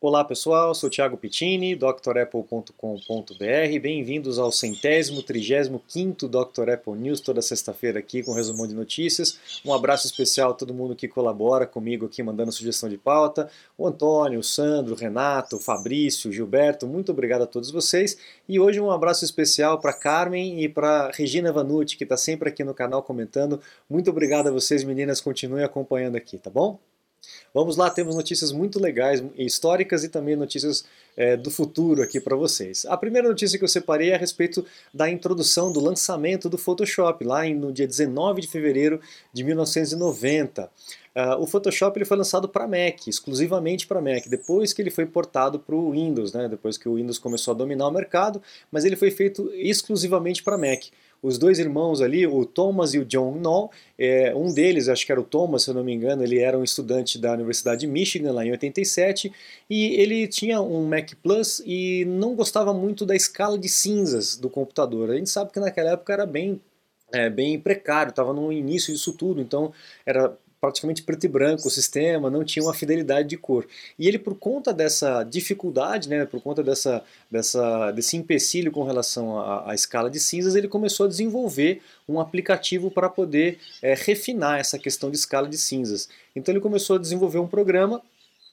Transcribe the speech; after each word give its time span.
Olá 0.00 0.22
pessoal, 0.22 0.76
sou 0.76 0.88
Thiago 0.88 1.16
Pittini, 1.16 1.74
drapple.com.br. 1.74 2.72
Bem-vindos 3.82 4.38
ao 4.38 4.52
centésimo, 4.52 5.24
trigésimo 5.24 5.82
quinto 5.88 6.28
Dr. 6.28 6.70
Apple 6.74 6.92
News, 6.92 7.20
toda 7.20 7.42
sexta-feira 7.42 7.98
aqui 7.98 8.22
com 8.22 8.30
um 8.30 8.34
resumão 8.34 8.68
de 8.68 8.76
notícias. 8.76 9.40
Um 9.64 9.74
abraço 9.74 10.06
especial 10.06 10.52
a 10.52 10.54
todo 10.54 10.72
mundo 10.72 10.94
que 10.94 11.08
colabora 11.08 11.66
comigo 11.66 12.06
aqui, 12.06 12.22
mandando 12.22 12.52
sugestão 12.52 12.88
de 12.88 12.96
pauta. 12.96 13.50
O 13.76 13.88
Antônio, 13.88 14.38
o 14.38 14.44
Sandro, 14.44 14.94
o 14.94 14.96
Renato, 14.96 15.56
o 15.56 15.60
Fabrício, 15.60 16.30
o 16.30 16.32
Gilberto, 16.32 16.86
muito 16.86 17.10
obrigado 17.10 17.42
a 17.42 17.46
todos 17.48 17.72
vocês. 17.72 18.16
E 18.48 18.60
hoje 18.60 18.80
um 18.80 18.92
abraço 18.92 19.24
especial 19.24 19.80
para 19.80 19.92
Carmen 19.92 20.62
e 20.62 20.68
para 20.68 21.10
Regina 21.10 21.50
Vanucci, 21.50 21.96
que 21.96 22.04
está 22.04 22.16
sempre 22.16 22.50
aqui 22.50 22.62
no 22.62 22.72
canal 22.72 23.02
comentando. 23.02 23.60
Muito 23.90 24.10
obrigado 24.10 24.46
a 24.46 24.52
vocês, 24.52 24.84
meninas, 24.84 25.20
continuem 25.20 25.64
acompanhando 25.64 26.14
aqui, 26.14 26.38
tá 26.38 26.50
bom? 26.50 26.78
Vamos 27.54 27.76
lá, 27.76 27.88
temos 27.88 28.14
notícias 28.14 28.52
muito 28.52 28.78
legais, 28.78 29.22
históricas 29.36 30.04
e 30.04 30.08
também 30.08 30.36
notícias 30.36 30.84
é, 31.16 31.36
do 31.36 31.50
futuro 31.50 32.02
aqui 32.02 32.20
para 32.20 32.36
vocês. 32.36 32.84
A 32.86 32.96
primeira 32.96 33.26
notícia 33.26 33.58
que 33.58 33.64
eu 33.64 33.68
separei 33.68 34.10
é 34.10 34.14
a 34.14 34.18
respeito 34.18 34.64
da 34.92 35.10
introdução, 35.10 35.72
do 35.72 35.80
lançamento 35.80 36.48
do 36.48 36.58
Photoshop, 36.58 37.24
lá 37.24 37.44
no 37.48 37.72
dia 37.72 37.86
19 37.86 38.42
de 38.42 38.48
fevereiro 38.48 39.00
de 39.32 39.42
1990. 39.42 40.64
Uh, 40.64 40.68
ah, 41.14 41.36
o 41.38 41.46
Photoshop 41.46 41.98
ele 41.98 42.04
foi 42.04 42.16
lançado 42.16 42.48
para 42.48 42.68
Mac, 42.68 43.08
exclusivamente 43.08 43.86
para 43.86 44.00
Mac, 44.00 44.28
depois 44.28 44.72
que 44.72 44.80
ele 44.80 44.90
foi 44.90 45.06
portado 45.06 45.58
para 45.58 45.74
o 45.74 45.90
Windows, 45.90 46.32
né, 46.32 46.48
depois 46.48 46.78
que 46.78 46.88
o 46.88 46.94
Windows 46.94 47.18
começou 47.18 47.52
a 47.52 47.56
dominar 47.56 47.88
o 47.88 47.90
mercado, 47.90 48.40
mas 48.70 48.84
ele 48.84 48.94
foi 48.94 49.10
feito 49.10 49.50
exclusivamente 49.54 50.44
para 50.44 50.56
Mac 50.56 50.84
os 51.22 51.38
dois 51.38 51.58
irmãos 51.58 52.00
ali, 52.00 52.26
o 52.26 52.44
Thomas 52.44 52.94
e 52.94 52.98
o 52.98 53.04
John 53.04 53.38
Knoll, 53.38 53.70
é, 53.98 54.34
um 54.34 54.52
deles, 54.52 54.88
acho 54.88 55.04
que 55.04 55.12
era 55.12 55.20
o 55.20 55.24
Thomas, 55.24 55.62
se 55.62 55.70
eu 55.70 55.74
não 55.74 55.82
me 55.82 55.92
engano, 55.92 56.22
ele 56.22 56.38
era 56.38 56.58
um 56.58 56.62
estudante 56.62 57.18
da 57.18 57.32
Universidade 57.32 57.80
de 57.80 57.86
Michigan, 57.86 58.32
lá 58.32 58.44
em 58.44 58.50
87, 58.50 59.32
e 59.68 60.00
ele 60.00 60.26
tinha 60.28 60.60
um 60.60 60.86
Mac 60.86 61.12
Plus 61.22 61.62
e 61.66 62.04
não 62.04 62.34
gostava 62.34 62.72
muito 62.72 63.04
da 63.04 63.16
escala 63.16 63.58
de 63.58 63.68
cinzas 63.68 64.36
do 64.36 64.48
computador. 64.48 65.10
A 65.10 65.16
gente 65.16 65.30
sabe 65.30 65.52
que 65.52 65.60
naquela 65.60 65.92
época 65.92 66.12
era 66.12 66.26
bem 66.26 66.60
é, 67.12 67.30
bem 67.30 67.58
precário, 67.58 68.10
estava 68.10 68.32
no 68.32 68.52
início 68.52 68.92
disso 68.92 69.14
tudo, 69.14 69.40
então 69.40 69.72
era 70.04 70.36
praticamente 70.60 71.02
preto 71.02 71.24
e 71.24 71.28
branco 71.28 71.68
o 71.68 71.70
sistema, 71.70 72.30
não 72.30 72.44
tinha 72.44 72.64
uma 72.64 72.74
fidelidade 72.74 73.28
de 73.28 73.36
cor. 73.36 73.66
E 73.98 74.08
ele, 74.08 74.18
por 74.18 74.34
conta 74.34 74.72
dessa 74.72 75.22
dificuldade, 75.22 76.08
né, 76.08 76.24
por 76.24 76.40
conta 76.42 76.62
dessa, 76.62 77.02
dessa, 77.30 77.90
desse 77.92 78.16
empecilho 78.16 78.72
com 78.72 78.82
relação 78.82 79.38
à, 79.38 79.70
à 79.70 79.74
escala 79.74 80.10
de 80.10 80.18
cinzas, 80.18 80.54
ele 80.54 80.68
começou 80.68 81.06
a 81.06 81.08
desenvolver 81.08 81.80
um 82.08 82.20
aplicativo 82.20 82.90
para 82.90 83.08
poder 83.08 83.58
é, 83.80 83.94
refinar 83.94 84.58
essa 84.58 84.78
questão 84.78 85.10
de 85.10 85.16
escala 85.16 85.48
de 85.48 85.56
cinzas. 85.56 86.08
Então 86.34 86.52
ele 86.52 86.60
começou 86.60 86.96
a 86.96 86.98
desenvolver 86.98 87.38
um 87.38 87.46
programa, 87.46 88.02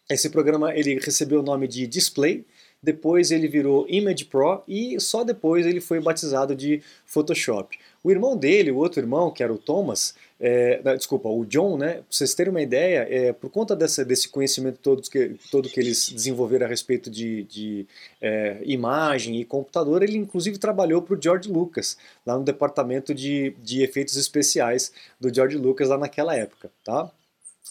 esse 0.10 0.30
programa 0.30 0.76
ele 0.76 1.00
recebeu 1.00 1.40
o 1.40 1.44
nome 1.44 1.68
de 1.68 1.88
Display, 1.88 2.46
depois 2.82 3.32
ele 3.32 3.48
virou 3.48 3.88
Image 3.90 4.26
Pro 4.26 4.62
e 4.68 5.00
só 5.00 5.24
depois 5.24 5.66
ele 5.66 5.82
foi 5.82 6.00
batizado 6.00 6.56
de 6.56 6.84
Photoshop. 7.06 7.76
O 8.06 8.12
irmão 8.12 8.38
dele, 8.38 8.70
o 8.70 8.78
outro 8.78 9.02
irmão, 9.02 9.32
que 9.32 9.42
era 9.42 9.52
o 9.52 9.58
Thomas, 9.58 10.14
é, 10.40 10.80
desculpa, 10.96 11.28
o 11.28 11.44
John, 11.44 11.76
né, 11.76 11.94
para 11.94 12.04
vocês 12.08 12.36
terem 12.36 12.52
uma 12.52 12.62
ideia, 12.62 13.08
é, 13.10 13.34
por 13.34 13.50
conta 13.50 13.76
dessa, 13.76 14.06
desse 14.06 14.30
conhecimento 14.30 14.78
todo 14.78 15.02
que, 15.10 15.36
todo 15.50 15.68
que 15.68 15.80
eles 15.80 16.10
desenvolveram 16.10 16.68
a 16.68 16.70
respeito 16.70 17.10
de, 17.10 17.42
de 17.46 17.88
é, 18.22 18.62
imagem 18.64 19.42
e 19.42 19.44
computador, 19.44 20.04
ele 20.04 20.18
inclusive 20.18 20.60
trabalhou 20.60 21.02
para 21.02 21.18
o 21.18 21.20
George 21.20 21.50
Lucas, 21.52 21.98
lá 22.24 22.38
no 22.38 22.44
departamento 22.44 23.12
de, 23.12 23.56
de 23.64 23.82
efeitos 23.82 24.16
especiais 24.18 24.92
do 25.20 25.34
George 25.34 25.58
Lucas 25.58 25.90
lá 25.90 25.98
naquela 25.98 26.36
época, 26.36 26.70
tá? 26.84 27.12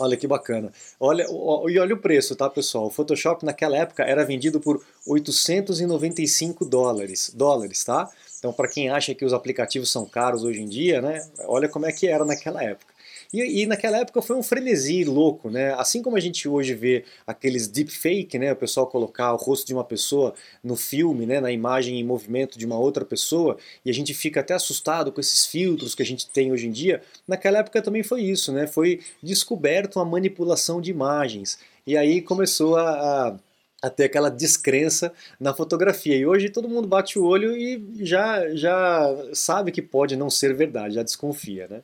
Olha 0.01 0.17
que 0.17 0.27
bacana. 0.27 0.73
Olha, 0.99 1.25
e 1.69 1.79
olha 1.79 1.95
o 1.95 1.99
preço, 1.99 2.35
tá, 2.35 2.51
pessoal? 2.51 2.87
O 2.87 2.91
Photoshop 2.91 3.45
naquela 3.45 3.77
época 3.77 4.03
era 4.03 4.25
vendido 4.25 4.59
por 4.59 4.85
895 5.07 6.65
dólares, 6.65 7.31
dólares, 7.33 7.85
tá? 7.85 8.11
Então, 8.45 8.53
para 8.53 8.69
quem 8.69 8.91
acha 8.91 9.15
que 9.15 9.25
os 9.25 9.33
aplicativos 9.33 9.91
são 9.91 10.05
caros 10.05 10.45
hoje 10.45 10.61
em 10.61 10.69
dia, 10.69 11.01
né? 11.01 11.27
Olha 11.47 11.67
como 11.67 11.87
é 11.87 11.93
que 11.93 12.07
era 12.07 12.27
naquela 12.27 12.63
época. 12.63 12.93
E, 13.33 13.63
e, 13.63 13.67
naquela 13.67 13.97
época 13.97 14.21
foi 14.21 14.37
um 14.37 14.43
frenesi 14.43 15.03
louco, 15.03 15.49
né? 15.49 15.73
Assim 15.79 16.03
como 16.03 16.15
a 16.15 16.21
gente 16.21 16.47
hoje 16.47 16.75
vê 16.75 17.07
aqueles 17.27 17.67
deepfake, 17.67 18.39
né? 18.39 18.53
O 18.53 18.57
pessoal 18.57 18.87
colocar 18.87 19.33
o 19.33 19.37
rosto 19.37 19.67
de 19.67 19.73
uma 19.73 19.83
pessoa 19.83 20.35
no 20.63 20.77
filme, 20.77 21.25
né? 21.25 21.41
Na 21.41 21.51
imagem 21.51 21.99
em 21.99 22.05
movimento 22.05 22.59
de 22.59 22.67
uma 22.67 22.79
outra 22.79 23.03
pessoa, 23.03 23.57
e 23.83 23.89
a 23.89 23.95
gente 23.95 24.13
fica 24.13 24.41
até 24.41 24.53
assustado 24.53 25.11
com 25.11 25.23
esses 25.23 25.47
filtros 25.47 25.95
que 25.95 26.03
a 26.03 26.07
gente 26.07 26.29
tem 26.29 26.53
hoje 26.53 26.67
em 26.67 26.71
dia. 26.71 27.01
Naquela 27.27 27.61
época 27.61 27.81
também 27.81 28.03
foi 28.03 28.21
isso, 28.25 28.53
né? 28.53 28.67
Foi 28.67 29.01
descoberto 29.23 29.99
a 29.99 30.05
manipulação 30.05 30.83
de 30.83 30.91
imagens. 30.91 31.59
E 31.87 31.97
aí 31.97 32.21
começou 32.21 32.77
a, 32.77 32.91
a 32.91 33.35
a 33.85 33.91
ter 33.91 34.05
aquela 34.05 34.31
descrença 34.31 35.13
na 35.39 35.53
fotografia. 35.53 36.17
E 36.17 36.25
hoje 36.25 36.49
todo 36.49 36.69
mundo 36.69 36.89
bate 36.89 37.19
o 37.19 37.25
olho 37.25 37.55
e 37.55 37.85
já, 38.01 38.49
já 38.55 39.15
sabe 39.35 39.71
que 39.71 39.83
pode 39.83 40.17
não 40.17 40.31
ser 40.31 40.55
verdade, 40.55 40.95
já 40.95 41.03
desconfia, 41.03 41.69
né? 41.69 41.83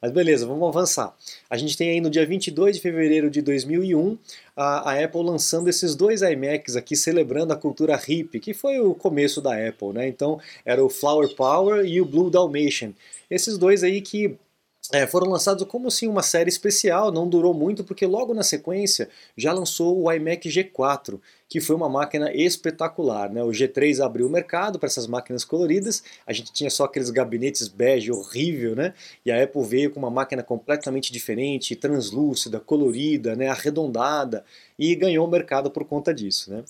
Mas 0.00 0.12
beleza, 0.12 0.46
vamos 0.46 0.68
avançar. 0.68 1.16
A 1.48 1.56
gente 1.56 1.76
tem 1.76 1.90
aí 1.90 2.00
no 2.00 2.10
dia 2.10 2.26
22 2.26 2.76
de 2.76 2.82
fevereiro 2.82 3.30
de 3.30 3.40
2001 3.40 4.18
a, 4.56 4.90
a, 4.90 5.04
Apple 5.04 5.22
lançando 5.22 5.68
esses 5.68 5.94
dois 5.94 6.22
iMacs 6.22 6.76
aqui 6.76 6.96
celebrando 6.96 7.52
a 7.52 7.56
cultura 7.56 7.96
hippie, 7.96 8.40
que 8.40 8.54
foi 8.54 8.80
o 8.80 8.94
começo 8.94 9.40
da 9.40 9.54
Apple, 9.54 9.92
né? 9.92 10.08
Então 10.08 10.40
era 10.64 10.84
o 10.84 10.88
Flower 10.88 11.34
Power 11.34 11.84
e 11.84 12.00
o 12.00 12.04
Blue 12.04 12.30
Dalmatian. 12.30 12.92
Esses 13.30 13.58
dois 13.58 13.84
aí 13.84 14.00
que 14.00 14.36
é, 14.90 15.06
foram 15.06 15.30
lançados 15.30 15.64
como 15.68 15.86
assim 15.86 16.08
uma 16.08 16.22
série 16.22 16.48
especial, 16.48 17.12
não 17.12 17.28
durou 17.28 17.54
muito 17.54 17.84
porque 17.84 18.04
logo 18.04 18.34
na 18.34 18.42
sequência 18.42 19.08
já 19.36 19.52
lançou 19.52 20.02
o 20.02 20.10
iMac 20.10 20.48
G4, 20.48 21.20
que 21.48 21.60
foi 21.60 21.76
uma 21.76 21.88
máquina 21.88 22.32
espetacular. 22.34 23.30
Né? 23.30 23.44
O 23.44 23.50
G3 23.50 24.04
abriu 24.04 24.26
o 24.26 24.30
mercado 24.30 24.80
para 24.80 24.88
essas 24.88 25.06
máquinas 25.06 25.44
coloridas, 25.44 26.02
a 26.26 26.32
gente 26.32 26.52
tinha 26.52 26.68
só 26.68 26.84
aqueles 26.84 27.10
gabinetes 27.10 27.68
bege 27.68 28.10
horrível, 28.10 28.74
né? 28.74 28.92
e 29.24 29.30
a 29.30 29.40
Apple 29.42 29.62
veio 29.62 29.90
com 29.92 30.00
uma 30.00 30.10
máquina 30.10 30.42
completamente 30.42 31.12
diferente, 31.12 31.76
translúcida, 31.76 32.58
colorida, 32.58 33.36
né? 33.36 33.48
arredondada, 33.48 34.44
e 34.76 34.96
ganhou 34.96 35.26
o 35.26 35.30
mercado 35.30 35.70
por 35.70 35.84
conta 35.84 36.12
disso. 36.12 36.50
Né? 36.50 36.64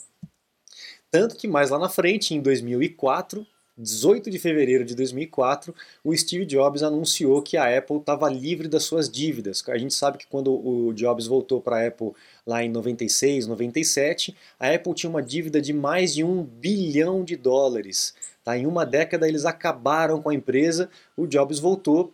Tanto 1.10 1.34
que 1.34 1.48
mais 1.48 1.70
lá 1.70 1.78
na 1.78 1.88
frente, 1.88 2.34
em 2.34 2.40
2004, 2.42 3.46
18 3.76 4.30
de 4.30 4.38
fevereiro 4.38 4.84
de 4.84 4.94
2004, 4.94 5.74
o 6.04 6.14
Steve 6.16 6.44
Jobs 6.44 6.82
anunciou 6.82 7.40
que 7.40 7.56
a 7.56 7.76
Apple 7.76 7.96
estava 7.96 8.28
livre 8.28 8.68
das 8.68 8.84
suas 8.84 9.10
dívidas. 9.10 9.64
A 9.68 9.78
gente 9.78 9.94
sabe 9.94 10.18
que 10.18 10.26
quando 10.26 10.52
o 10.52 10.92
Jobs 10.92 11.26
voltou 11.26 11.60
para 11.60 11.76
a 11.76 11.86
Apple 11.86 12.12
lá 12.46 12.62
em 12.62 12.68
96, 12.68 13.46
97, 13.46 14.36
a 14.60 14.70
Apple 14.70 14.94
tinha 14.94 15.08
uma 15.08 15.22
dívida 15.22 15.60
de 15.60 15.72
mais 15.72 16.14
de 16.14 16.22
um 16.22 16.42
bilhão 16.42 17.24
de 17.24 17.34
dólares. 17.34 18.14
Tá? 18.44 18.56
Em 18.58 18.66
uma 18.66 18.84
década 18.84 19.26
eles 19.26 19.44
acabaram 19.44 20.20
com 20.20 20.28
a 20.28 20.34
empresa, 20.34 20.90
o 21.16 21.26
Jobs 21.26 21.58
voltou 21.58 22.12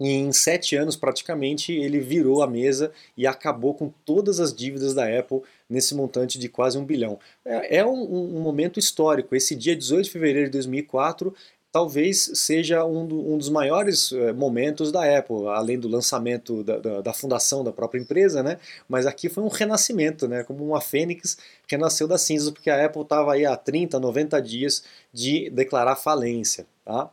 e 0.00 0.08
em 0.08 0.32
sete 0.32 0.74
anos, 0.74 0.96
praticamente, 0.96 1.72
ele 1.72 2.00
virou 2.00 2.42
a 2.42 2.48
mesa 2.48 2.90
e 3.16 3.28
acabou 3.28 3.74
com 3.74 3.92
todas 4.04 4.40
as 4.40 4.52
dívidas 4.52 4.92
da 4.92 5.06
Apple 5.06 5.42
nesse 5.68 5.94
montante 5.94 6.38
de 6.38 6.48
quase 6.48 6.78
um 6.78 6.84
bilhão. 6.84 7.18
É, 7.44 7.78
é 7.78 7.86
um, 7.86 8.36
um, 8.36 8.40
momento 8.40 8.78
histórico. 8.78 9.34
Esse 9.34 9.54
dia 9.54 9.74
18 9.74 10.04
de 10.04 10.10
fevereiro 10.10 10.46
de 10.46 10.52
2004 10.52 11.34
talvez 11.74 12.30
seja 12.34 12.84
um, 12.84 13.04
do, 13.04 13.32
um 13.32 13.36
dos 13.36 13.48
maiores 13.48 14.12
é, 14.12 14.32
momentos 14.32 14.92
da 14.92 15.18
Apple, 15.18 15.48
além 15.48 15.76
do 15.76 15.88
lançamento 15.88 16.62
da, 16.62 16.78
da, 16.78 17.00
da, 17.00 17.12
fundação 17.12 17.64
da 17.64 17.72
própria 17.72 17.98
empresa, 17.98 18.44
né? 18.44 18.58
Mas 18.88 19.06
aqui 19.06 19.28
foi 19.28 19.42
um 19.42 19.48
renascimento, 19.48 20.28
né? 20.28 20.44
Como 20.44 20.64
uma 20.64 20.80
fênix 20.80 21.36
renasceu 21.68 22.06
das 22.06 22.20
cinzas, 22.20 22.50
porque 22.52 22.70
a 22.70 22.86
Apple 22.86 23.02
estava 23.02 23.32
aí 23.32 23.44
há 23.44 23.56
30, 23.56 23.98
90 23.98 24.40
dias 24.40 24.84
de 25.12 25.50
declarar 25.50 25.96
falência, 25.96 26.64
tá? 26.84 27.10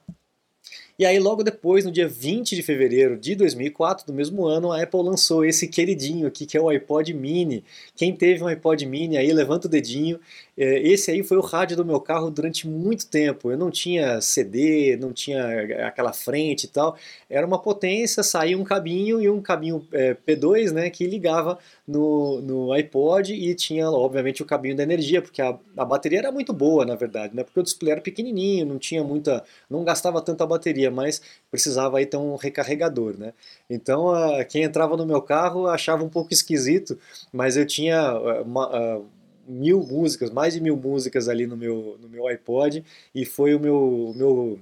E 1.02 1.06
aí, 1.08 1.18
logo 1.18 1.44
depois, 1.44 1.84
no 1.84 1.92
dia 1.92 2.08
20 2.08 2.56
de 2.56 2.62
fevereiro 2.62 3.18
de 3.18 3.34
2004, 3.34 4.06
do 4.06 4.14
mesmo 4.14 4.46
ano, 4.46 4.72
a 4.72 4.84
Apple 4.84 5.02
lançou 5.02 5.44
esse 5.44 5.68
queridinho 5.68 6.28
aqui, 6.28 6.46
que 6.46 6.56
é 6.56 6.62
o 6.62 6.70
iPod 6.70 7.12
Mini. 7.12 7.64
Quem 7.96 8.16
teve 8.16 8.44
um 8.44 8.46
iPod 8.46 8.86
Mini 8.86 9.18
aí, 9.18 9.34
levanta 9.34 9.66
o 9.66 9.72
dedinho. 9.72 10.20
É, 10.56 10.80
esse 10.88 11.10
aí 11.10 11.24
foi 11.24 11.38
o 11.38 11.42
rádio 11.42 11.76
do 11.76 11.84
meu 11.84 12.00
carro 12.00 12.30
durante 12.30 12.68
muito 12.68 13.08
tempo. 13.08 13.50
Eu 13.50 13.58
não 13.58 13.72
tinha 13.72 14.22
CD, 14.22 14.96
não 14.96 15.12
tinha 15.12 15.88
aquela 15.88 16.14
frente 16.14 16.66
e 16.66 16.68
tal. 16.68 16.96
Era 17.28 17.48
uma 17.48 17.58
potência, 17.58 18.22
saía 18.22 18.56
um 18.56 18.64
cabinho 18.64 19.20
e 19.20 19.28
um 19.28 19.42
cabinho 19.42 19.84
é, 19.92 20.14
P2, 20.14 20.72
né, 20.72 20.92
que 20.92 21.08
ligava 21.08 21.58
no, 21.88 22.42
no 22.42 22.72
iPod 22.74 23.34
e 23.34 23.56
tinha, 23.56 23.90
obviamente, 23.90 24.44
o 24.44 24.46
cabinho 24.46 24.76
da 24.76 24.84
energia, 24.84 25.20
porque 25.20 25.42
a, 25.42 25.58
a 25.76 25.84
bateria 25.84 26.20
era 26.20 26.32
muito 26.32 26.54
boa, 26.54 26.86
na 26.86 26.94
verdade, 26.96 27.36
né, 27.36 27.44
porque 27.44 27.60
o 27.60 27.64
display 27.64 27.94
era 27.94 28.02
pequenininho, 28.02 28.66
não 28.68 28.78
tinha 28.78 29.04
muita, 29.04 29.44
não 29.68 29.84
gastava 29.84 30.22
tanta 30.22 30.46
bateria, 30.46 30.91
mas 30.92 31.22
precisava 31.50 31.98
aí 31.98 32.06
ter 32.06 32.18
um 32.18 32.36
recarregador, 32.36 33.18
né. 33.18 33.34
Então, 33.70 34.10
a, 34.10 34.44
quem 34.46 34.64
entrava 34.64 34.96
no 34.98 35.06
meu 35.06 35.22
carro 35.22 35.68
achava 35.68 36.04
um 36.04 36.10
pouco 36.10 36.34
esquisito, 36.34 37.00
mas 37.32 37.58
eu 37.58 37.66
tinha 37.66 38.14
uma, 38.46 39.02
mil 39.48 39.82
músicas, 39.82 40.30
mais 40.32 40.54
de 40.54 40.62
mil 40.62 40.78
músicas 40.78 41.28
ali 41.28 41.46
no 41.48 41.58
meu, 41.58 41.98
no 42.02 42.10
meu 42.10 42.28
iPod, 42.28 42.84
e 43.14 43.26
foi 43.26 43.56
o 43.56 43.60
meu, 43.60 44.14
meu 44.16 44.60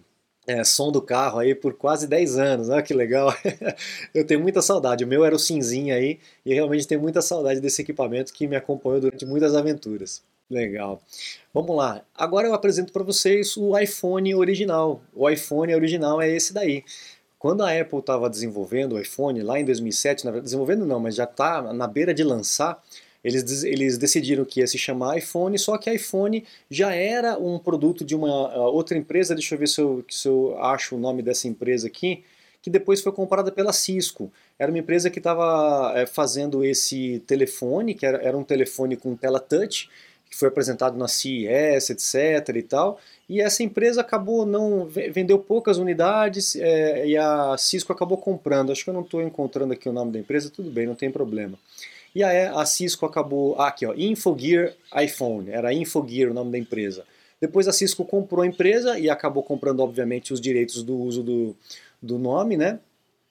é, 0.47 0.63
som 0.63 0.91
do 0.91 1.01
carro 1.01 1.39
aí 1.39 1.53
por 1.53 1.73
quase 1.73 2.07
10 2.07 2.37
anos, 2.37 2.69
olha 2.69 2.81
que 2.81 2.93
legal. 2.93 3.33
eu 4.13 4.25
tenho 4.25 4.39
muita 4.39 4.61
saudade, 4.61 5.03
o 5.03 5.07
meu 5.07 5.23
era 5.23 5.35
o 5.35 5.39
cinzinho 5.39 5.95
aí 5.95 6.19
e 6.45 6.53
realmente 6.53 6.87
tenho 6.87 7.01
muita 7.01 7.21
saudade 7.21 7.59
desse 7.61 7.81
equipamento 7.81 8.33
que 8.33 8.47
me 8.47 8.55
acompanhou 8.55 8.99
durante 9.01 9.25
muitas 9.25 9.55
aventuras. 9.55 10.23
Legal. 10.49 11.01
Vamos 11.53 11.75
lá. 11.75 12.03
Agora 12.15 12.47
eu 12.47 12.53
apresento 12.53 12.91
para 12.91 13.03
vocês 13.03 13.55
o 13.55 13.77
iPhone 13.77 14.33
original. 14.33 15.01
O 15.13 15.29
iPhone 15.29 15.73
original 15.75 16.19
é 16.19 16.29
esse 16.29 16.53
daí. 16.53 16.83
Quando 17.37 17.63
a 17.63 17.79
Apple 17.79 17.99
estava 17.99 18.29
desenvolvendo 18.29 18.93
o 18.93 18.99
iPhone 18.99 19.41
lá 19.43 19.59
em 19.59 19.65
2007, 19.65 20.25
na 20.25 20.31
verdade, 20.31 20.45
desenvolvendo 20.45 20.85
não, 20.85 20.99
mas 20.99 21.15
já 21.15 21.23
está 21.23 21.71
na 21.71 21.87
beira 21.87 22.13
de 22.13 22.23
lançar, 22.23 22.83
eles, 23.23 23.63
eles 23.63 23.97
decidiram 23.97 24.43
que 24.43 24.59
ia 24.59 24.67
se 24.67 24.77
chamar 24.77 25.17
iPhone, 25.17 25.57
só 25.57 25.77
que 25.77 25.91
iPhone 25.91 26.43
já 26.69 26.93
era 26.93 27.37
um 27.37 27.59
produto 27.59 28.03
de 28.03 28.15
uma 28.15 28.55
outra 28.69 28.97
empresa, 28.97 29.35
deixa 29.35 29.55
eu 29.55 29.59
ver 29.59 29.67
se 29.67 29.79
eu, 29.79 30.03
se 30.09 30.27
eu 30.27 30.57
acho 30.61 30.95
o 30.95 30.99
nome 30.99 31.21
dessa 31.21 31.47
empresa 31.47 31.87
aqui, 31.87 32.23
que 32.61 32.69
depois 32.69 33.01
foi 33.01 33.11
comprada 33.11 33.51
pela 33.51 33.71
Cisco. 33.71 34.31
Era 34.57 34.71
uma 34.71 34.79
empresa 34.79 35.09
que 35.09 35.19
estava 35.19 35.93
é, 35.95 36.05
fazendo 36.05 36.65
esse 36.65 37.23
telefone, 37.25 37.93
que 37.93 38.05
era, 38.05 38.17
era 38.17 38.37
um 38.37 38.43
telefone 38.43 38.97
com 38.97 39.15
tela 39.15 39.39
touch, 39.39 39.89
que 40.29 40.37
foi 40.37 40.47
apresentado 40.47 40.97
na 40.97 41.07
CES, 41.07 41.89
etc. 41.89 42.55
e 42.55 42.61
tal. 42.61 42.99
E 43.27 43.41
essa 43.41 43.63
empresa 43.63 44.01
acabou 44.01 44.45
não 44.45 44.85
vendeu 44.85 45.39
poucas 45.39 45.77
unidades 45.77 46.55
é, 46.55 47.07
e 47.07 47.17
a 47.17 47.55
Cisco 47.57 47.91
acabou 47.91 48.17
comprando. 48.17 48.71
Acho 48.71 48.83
que 48.83 48.89
eu 48.89 48.93
não 48.93 49.01
estou 49.01 49.21
encontrando 49.21 49.73
aqui 49.73 49.89
o 49.89 49.93
nome 49.93 50.11
da 50.11 50.19
empresa, 50.19 50.49
tudo 50.49 50.69
bem, 50.69 50.85
não 50.85 50.95
tem 50.95 51.11
problema. 51.11 51.57
E 52.13 52.23
aí 52.23 52.47
a 52.47 52.65
Cisco 52.65 53.05
acabou. 53.05 53.55
Ah, 53.59 53.67
aqui, 53.67 53.85
ó, 53.85 53.93
Infogear 53.95 54.73
iPhone, 55.03 55.49
era 55.49 55.73
Infogear 55.73 56.31
o 56.31 56.33
nome 56.33 56.51
da 56.51 56.57
empresa. 56.57 57.05
Depois 57.41 57.67
a 57.67 57.73
Cisco 57.73 58.03
comprou 58.03 58.43
a 58.43 58.47
empresa 58.47 58.99
e 58.99 59.09
acabou 59.09 59.43
comprando, 59.43 59.79
obviamente, 59.79 60.33
os 60.33 60.41
direitos 60.41 60.83
do 60.83 60.97
uso 60.97 61.23
do, 61.23 61.55
do 62.01 62.17
nome, 62.17 62.57
né? 62.57 62.79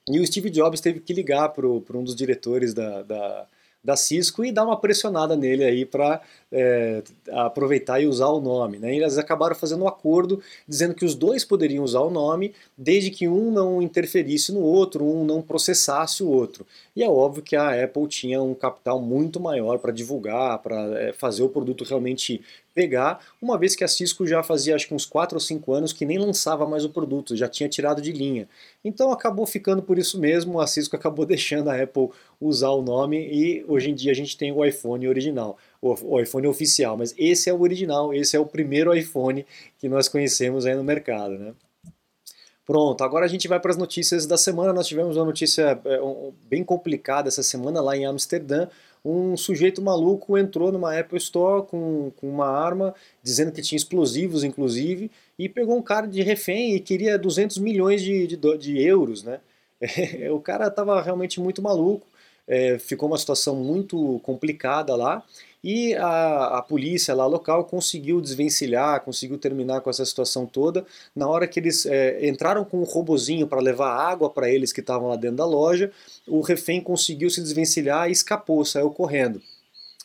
E 0.09 0.19
o 0.19 0.27
Steve 0.27 0.49
Jobs 0.49 0.81
teve 0.81 1.01
que 1.01 1.13
ligar 1.13 1.51
para 1.51 1.67
um 1.67 2.05
dos 2.05 2.17
diretores 2.17 2.73
da, 2.73 3.03
da 3.03 3.47
da 3.89 3.97
Cisco 3.97 4.45
e 4.45 4.53
dar 4.53 4.67
uma 4.67 4.77
pressionada 4.79 5.35
nele 5.35 5.65
aí 5.65 5.87
para 5.87 6.21
é, 6.53 7.03
aproveitar 7.33 7.99
e 8.01 8.07
usar 8.07 8.27
o 8.27 8.39
nome. 8.39 8.79
Né? 8.79 8.93
E 8.93 8.97
eles 8.99 9.17
acabaram 9.17 9.57
fazendo 9.57 9.85
um 9.85 9.89
acordo 9.89 10.43
dizendo 10.69 10.95
que 10.95 11.07
os 11.07 11.15
dois 11.15 11.43
poderiam 11.43 11.83
usar 11.83 12.01
o 12.01 12.11
nome 12.11 12.53
desde 12.77 13.11
que 13.11 13.27
um 13.27 13.51
não 13.51 13.81
interferisse 13.81 14.53
no 14.53 14.61
outro, 14.61 15.07
um 15.07 15.25
não 15.25 15.41
processasse 15.41 16.23
o 16.23 16.29
outro. 16.29 16.67
E 16.95 17.03
é 17.03 17.09
óbvio 17.09 17.43
que 17.43 17.57
a 17.57 17.83
Apple 17.83 18.07
tinha 18.09 18.43
um 18.43 18.53
capital 18.53 19.01
muito 19.01 19.41
maior 19.41 19.79
para 19.79 19.91
divulgar, 19.91 20.59
para 20.59 20.77
é, 21.01 21.15
fazer 21.15 21.43
o 21.43 21.49
produto 21.49 21.83
realmente 21.83 22.43
pegar, 22.79 23.19
uma 23.43 23.59
vez 23.59 23.75
que 23.75 23.83
a 23.83 23.89
Cisco 23.89 24.25
já 24.25 24.41
fazia 24.41 24.77
acho 24.77 24.87
que 24.87 24.95
uns 24.95 25.05
4 25.05 25.35
ou 25.35 25.41
5 25.41 25.73
anos 25.73 25.93
que 25.93 26.07
nem 26.07 26.17
lançava 26.17 26.65
mais 26.65 26.85
o 26.85 26.91
produto, 26.91 27.35
já 27.35 27.49
tinha 27.49 27.69
tirado 27.69 28.01
de 28.01 28.13
linha. 28.13 28.49
Então 28.85 29.11
acabou 29.11 29.45
ficando 29.47 29.83
por 29.83 29.99
isso 29.99 30.17
mesmo, 30.21 30.61
a 30.61 30.67
Cisco 30.69 30.95
acabou 30.95 31.27
deixando 31.27 31.71
a 31.71 31.83
Apple 31.83 32.11
usar 32.41 32.69
o 32.69 32.81
nome 32.81 33.19
e 33.19 33.65
hoje 33.67 33.91
em 33.91 33.95
dia 33.97 34.13
a 34.13 34.15
gente 34.15 34.39
tem 34.39 34.53
o 34.53 34.65
iPhone 34.65 35.09
original, 35.09 35.59
o 35.83 36.21
iPhone 36.21 36.47
oficial, 36.47 36.97
mas 36.97 37.13
esse 37.19 37.51
é 37.51 37.53
o 37.53 37.61
original, 37.61 38.15
esse 38.15 38.37
é 38.37 38.39
o 38.39 38.47
primeiro 38.47 38.95
iPhone 38.95 39.45
que 39.77 39.89
nós 39.89 40.09
conhecemos 40.09 40.65
aí 40.65 40.77
no 40.77 40.85
mercado, 40.85 41.37
né? 41.37 41.53
Pronto, 42.65 43.03
agora 43.03 43.25
a 43.25 43.29
gente 43.29 43.49
vai 43.49 43.59
para 43.59 43.71
as 43.71 43.79
notícias 43.79 44.27
da 44.27 44.37
semana. 44.37 44.75
Nós 44.75 44.87
tivemos 44.87 45.17
uma 45.17 45.25
notícia 45.25 45.81
é, 45.87 46.01
bem 46.51 46.63
complicada 46.63 47.27
essa 47.27 47.43
semana 47.43 47.81
lá 47.81 47.97
em 47.97 48.05
Amsterdã, 48.05 48.69
um 49.05 49.37
sujeito 49.37 49.81
maluco 49.81 50.37
entrou 50.37 50.73
numa 50.73 50.99
Apple 50.99 51.19
Store 51.19 51.67
com, 51.67 52.11
com 52.17 52.29
uma 52.29 52.47
arma, 52.47 52.95
dizendo 53.23 53.53
que 53.53 53.63
tinha 53.63 53.77
explosivos, 53.77 54.45
inclusive, 54.45 55.11
e 55.39 55.49
pegou 55.49 55.77
um 55.77 55.83
cara 55.83 56.07
de 56.07 56.23
refém 56.23 56.75
e 56.75 56.81
queria 56.81 57.19
200 57.19 57.59
milhões 57.59 58.03
de, 58.03 58.27
de, 58.27 58.37
de 58.59 58.83
euros, 58.83 59.23
né? 59.23 59.41
É, 59.81 60.31
o 60.33 60.41
cara 60.41 60.69
estava 60.69 61.01
realmente 61.01 61.41
muito 61.41 61.63
maluco, 61.63 62.07
é, 62.47 62.79
ficou 62.79 63.09
uma 63.09 63.19
situação 63.19 63.57
muito 63.57 64.21
complicada 64.21 64.97
lá, 64.97 65.23
e 65.71 65.95
a, 65.97 66.59
a, 66.59 66.63
polícia 66.63 67.15
lá 67.15 67.27
local 67.27 67.63
conseguiu 67.67 68.23
desvencilhar, 68.23 69.05
conseguiu 69.05 69.37
terminar 69.37 69.83
com 69.83 69.91
essa 69.91 70.03
situação 70.03 70.47
toda. 70.47 70.87
Na 71.15 71.29
hora 71.29 71.47
que 71.47 71.61
eles 71.61 71.85
é, 71.85 72.27
entraram 72.27 72.65
com 72.65 72.81
um 72.81 72.85
robozinho 72.85 73.47
para 73.47 73.61
levar 73.61 73.91
água 73.91 74.31
para 74.31 74.49
eles 74.49 74.73
que 74.73 74.81
estavam 74.81 75.11
lá 75.11 75.17
dentro 75.17 75.37
da 75.37 75.45
loja, 75.45 75.93
o 76.27 76.41
refém 76.41 76.81
conseguiu 76.81 77.29
se 77.29 77.43
desvencilhar 77.43 78.09
e 78.09 78.13
escapou, 78.13 78.65
saiu 78.65 78.89
correndo. 78.89 79.43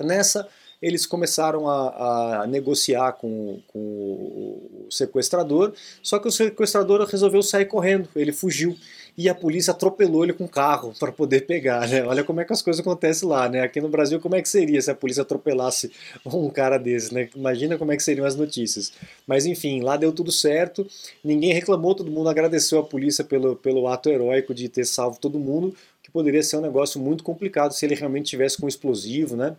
Nessa, 0.02 0.50
eles 0.82 1.06
começaram 1.06 1.70
a, 1.70 2.42
a 2.42 2.48
negociar 2.48 3.14
com, 3.14 3.62
com, 3.68 3.80
o 3.80 4.88
sequestrador, 4.92 5.74
só 6.02 6.20
que 6.20 6.28
o 6.28 6.32
sequestrador 6.32 7.06
resolveu 7.06 7.42
sair 7.42 7.68
correndo, 7.68 8.10
ele 8.18 8.34
fugiu 8.34 8.76
e 9.18 9.30
a 9.30 9.36
polícia 9.36 9.72
atropelou 9.72 10.24
ele 10.24 10.34
com 10.34 10.46
o 10.46 10.50
carro 10.50 10.94
para 11.00 11.12
poder 11.12 11.46
pegar, 11.46 11.88
né? 11.88 12.04
Olha 12.04 12.24
como 12.24 12.42
é 12.42 12.46
que 12.46 12.54
as 12.54 12.62
coisas 12.62 12.80
acontecem 12.80 13.28
lá, 13.30 13.48
né? 13.48 13.62
Aqui 13.62 13.80
no 13.80 13.88
Brasil, 13.88 14.20
como 14.20 14.36
é 14.36 14.42
que 14.42 14.50
seria 14.50 14.82
se 14.82 14.90
a 14.90 14.96
polícia 14.96 15.22
atropelasse 15.22 15.92
um 16.26 16.50
cara 16.50 16.78
desse, 16.78 17.14
né? 17.14 17.30
Imagina 17.36 17.78
como 17.78 17.92
é 17.92 17.98
que 17.98 18.04
seriam 18.04 18.26
as 18.26 18.36
notícias. 18.36 18.92
Mas 19.28 19.46
enfim, 19.46 19.82
lá 19.82 19.98
deu 19.98 20.12
tudo 20.12 20.32
certo, 20.32 20.88
ninguém 21.24 21.54
reclamou, 21.54 21.94
todo 21.94 22.12
mundo 22.12 22.28
agradeceu 22.28 22.80
a 22.80 22.84
polícia 22.84 23.24
pelo, 23.24 23.56
pelo 23.56 23.88
ato 23.88 24.10
heróico 24.10 24.54
de 24.54 24.68
ter 24.68 24.86
salvo 24.86 25.20
todo 25.20 25.38
mundo, 25.38 25.76
que 26.02 26.10
poderia 26.10 26.42
ser 26.42 26.58
um 26.58 26.62
negócio 26.62 27.00
muito 27.00 27.24
complicado 27.24 27.74
se 27.74 27.86
ele 27.86 27.96
realmente 27.96 28.32
tivesse 28.32 28.58
com 28.60 28.68
explosivo, 28.68 29.36
né? 29.36 29.56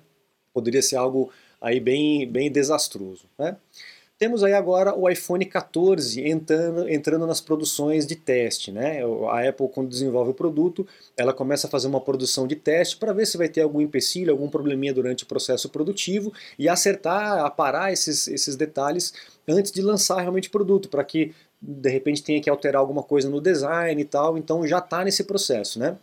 Poderia 0.52 0.82
ser 0.82 0.96
algo 0.96 1.30
aí 1.60 1.78
bem, 1.78 2.26
bem 2.26 2.50
desastroso, 2.50 3.24
né? 3.38 3.56
Temos 4.16 4.44
aí 4.44 4.52
agora 4.52 4.96
o 4.96 5.10
iPhone 5.10 5.44
14 5.44 6.24
entrando, 6.26 6.88
entrando 6.88 7.26
nas 7.26 7.40
produções 7.40 8.06
de 8.06 8.14
teste. 8.14 8.70
Né? 8.70 9.00
A 9.28 9.48
Apple, 9.48 9.68
quando 9.68 9.88
desenvolve 9.88 10.30
o 10.30 10.34
produto, 10.34 10.86
ela 11.16 11.32
começa 11.32 11.66
a 11.66 11.70
fazer 11.70 11.88
uma 11.88 12.00
produção 12.00 12.46
de 12.46 12.54
teste 12.54 12.96
para 12.96 13.12
ver 13.12 13.26
se 13.26 13.36
vai 13.36 13.48
ter 13.48 13.62
algum 13.62 13.80
empecilho, 13.80 14.30
algum 14.30 14.48
probleminha 14.48 14.94
durante 14.94 15.24
o 15.24 15.26
processo 15.26 15.68
produtivo 15.68 16.32
e 16.56 16.68
acertar, 16.68 17.44
aparar 17.44 17.92
esses, 17.92 18.28
esses 18.28 18.54
detalhes 18.54 19.12
antes 19.48 19.72
de 19.72 19.82
lançar 19.82 20.20
realmente 20.20 20.48
o 20.48 20.52
produto, 20.52 20.88
para 20.88 21.02
que 21.02 21.34
de 21.60 21.90
repente 21.90 22.22
tenha 22.22 22.40
que 22.40 22.48
alterar 22.48 22.80
alguma 22.80 23.02
coisa 23.02 23.28
no 23.28 23.40
design 23.40 24.00
e 24.00 24.04
tal. 24.04 24.38
Então 24.38 24.64
já 24.64 24.78
está 24.78 25.04
nesse 25.04 25.24
processo. 25.24 25.80
Né? 25.80 25.98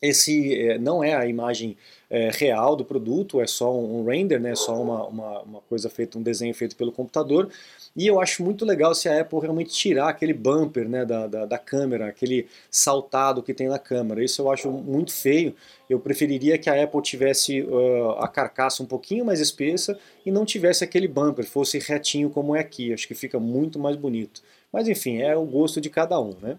Esse 0.00 0.54
é, 0.68 0.78
não 0.78 1.02
é 1.02 1.14
a 1.14 1.26
imagem 1.26 1.76
é, 2.10 2.30
real 2.30 2.76
do 2.76 2.84
produto, 2.84 3.40
é 3.40 3.46
só 3.46 3.74
um 3.74 4.04
render, 4.04 4.38
né, 4.38 4.52
é 4.52 4.54
só 4.54 4.80
uma, 4.80 5.06
uma, 5.06 5.40
uma, 5.42 5.60
coisa 5.62 5.88
feita, 5.90 6.18
um 6.18 6.22
desenho 6.22 6.54
feito 6.54 6.76
pelo 6.76 6.92
computador. 6.92 7.48
E 7.96 8.06
eu 8.06 8.20
acho 8.20 8.42
muito 8.42 8.64
legal 8.64 8.94
se 8.94 9.08
a 9.08 9.20
Apple 9.20 9.38
realmente 9.40 9.70
tirar 9.70 10.08
aquele 10.08 10.32
bumper 10.32 10.88
né, 10.88 11.04
da, 11.04 11.26
da, 11.26 11.46
da 11.46 11.58
câmera, 11.58 12.08
aquele 12.08 12.48
saltado 12.70 13.42
que 13.42 13.54
tem 13.54 13.68
na 13.68 13.78
câmera. 13.78 14.22
Isso 14.22 14.42
eu 14.42 14.50
acho 14.50 14.70
muito 14.70 15.12
feio. 15.12 15.54
Eu 15.88 16.00
preferiria 16.00 16.58
que 16.58 16.68
a 16.68 16.82
Apple 16.82 17.00
tivesse 17.02 17.62
uh, 17.62 18.10
a 18.18 18.26
carcaça 18.26 18.82
um 18.82 18.86
pouquinho 18.86 19.24
mais 19.24 19.40
espessa 19.40 19.98
e 20.26 20.30
não 20.30 20.44
tivesse 20.44 20.82
aquele 20.82 21.06
bumper, 21.06 21.44
fosse 21.44 21.78
retinho 21.78 22.30
como 22.30 22.56
é 22.56 22.60
aqui. 22.60 22.92
Acho 22.92 23.06
que 23.06 23.14
fica 23.14 23.38
muito 23.38 23.78
mais 23.78 23.96
bonito. 23.96 24.42
Mas 24.72 24.88
enfim, 24.88 25.22
é 25.22 25.36
o 25.36 25.44
gosto 25.44 25.80
de 25.80 25.88
cada 25.88 26.20
um, 26.20 26.34
né? 26.42 26.58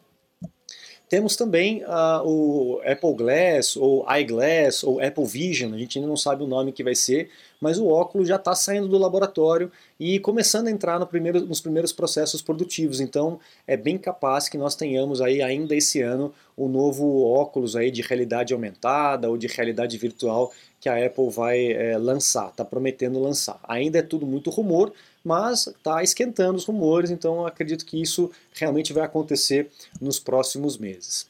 Temos 1.08 1.36
também 1.36 1.84
uh, 1.84 2.26
o 2.26 2.82
Apple 2.84 3.14
Glass, 3.14 3.78
ou 3.78 4.06
iGlass, 4.20 4.84
ou 4.84 5.00
Apple 5.00 5.26
Vision, 5.26 5.74
a 5.74 5.78
gente 5.78 6.00
ainda 6.00 6.08
não 6.08 6.18
sabe 6.18 6.44
o 6.44 6.48
nome 6.48 6.72
que 6.72 6.84
vai 6.84 6.96
ser, 6.96 7.30
mas 7.62 7.78
o 7.78 7.88
óculos 7.88 8.28
já 8.28 8.38
está 8.38 8.56
saindo 8.56 8.88
do 8.88 8.98
laboratório 8.98 9.72
e 10.00 10.20
começando 10.20 10.68
a 10.68 10.72
entrar 10.72 11.00
no 11.00 11.06
primeiro, 11.06 11.42
nos 11.42 11.62
primeiros 11.62 11.94
processos 11.94 12.42
produtivos. 12.42 13.00
Então 13.00 13.40
é 13.68 13.78
bem 13.78 13.98
capaz 13.98 14.50
que 14.50 14.58
nós 14.58 14.76
tenhamos 14.76 15.22
aí 15.22 15.42
ainda 15.42 15.76
esse 15.76 16.02
ano 16.02 16.34
o 16.58 16.68
novo 16.68 17.24
óculos 17.24 17.76
aí 17.76 17.92
de 17.92 18.02
realidade 18.02 18.54
aumentada 18.54 19.30
ou 19.30 19.38
de 19.38 19.48
realidade 19.48 19.98
virtual 19.98 20.52
que 20.80 20.90
a 20.90 21.06
Apple 21.06 21.30
vai 21.30 21.72
é, 21.72 21.98
lançar, 21.98 22.50
está 22.50 22.66
prometendo 22.66 23.20
lançar. 23.20 23.60
Ainda 23.64 24.00
é 24.00 24.02
tudo 24.02 24.26
muito 24.26 24.50
rumor, 24.50 24.92
mas 25.26 25.66
está 25.66 26.04
esquentando 26.04 26.58
os 26.58 26.66
rumores, 26.66 27.10
então 27.10 27.46
acredito 27.46 27.86
que 27.86 28.00
isso 28.00 28.32
realmente 28.54 28.94
vai 28.94 29.04
acontecer 29.04 29.72
nos 30.00 30.20
próximos 30.20 30.78
meses. 30.78 31.28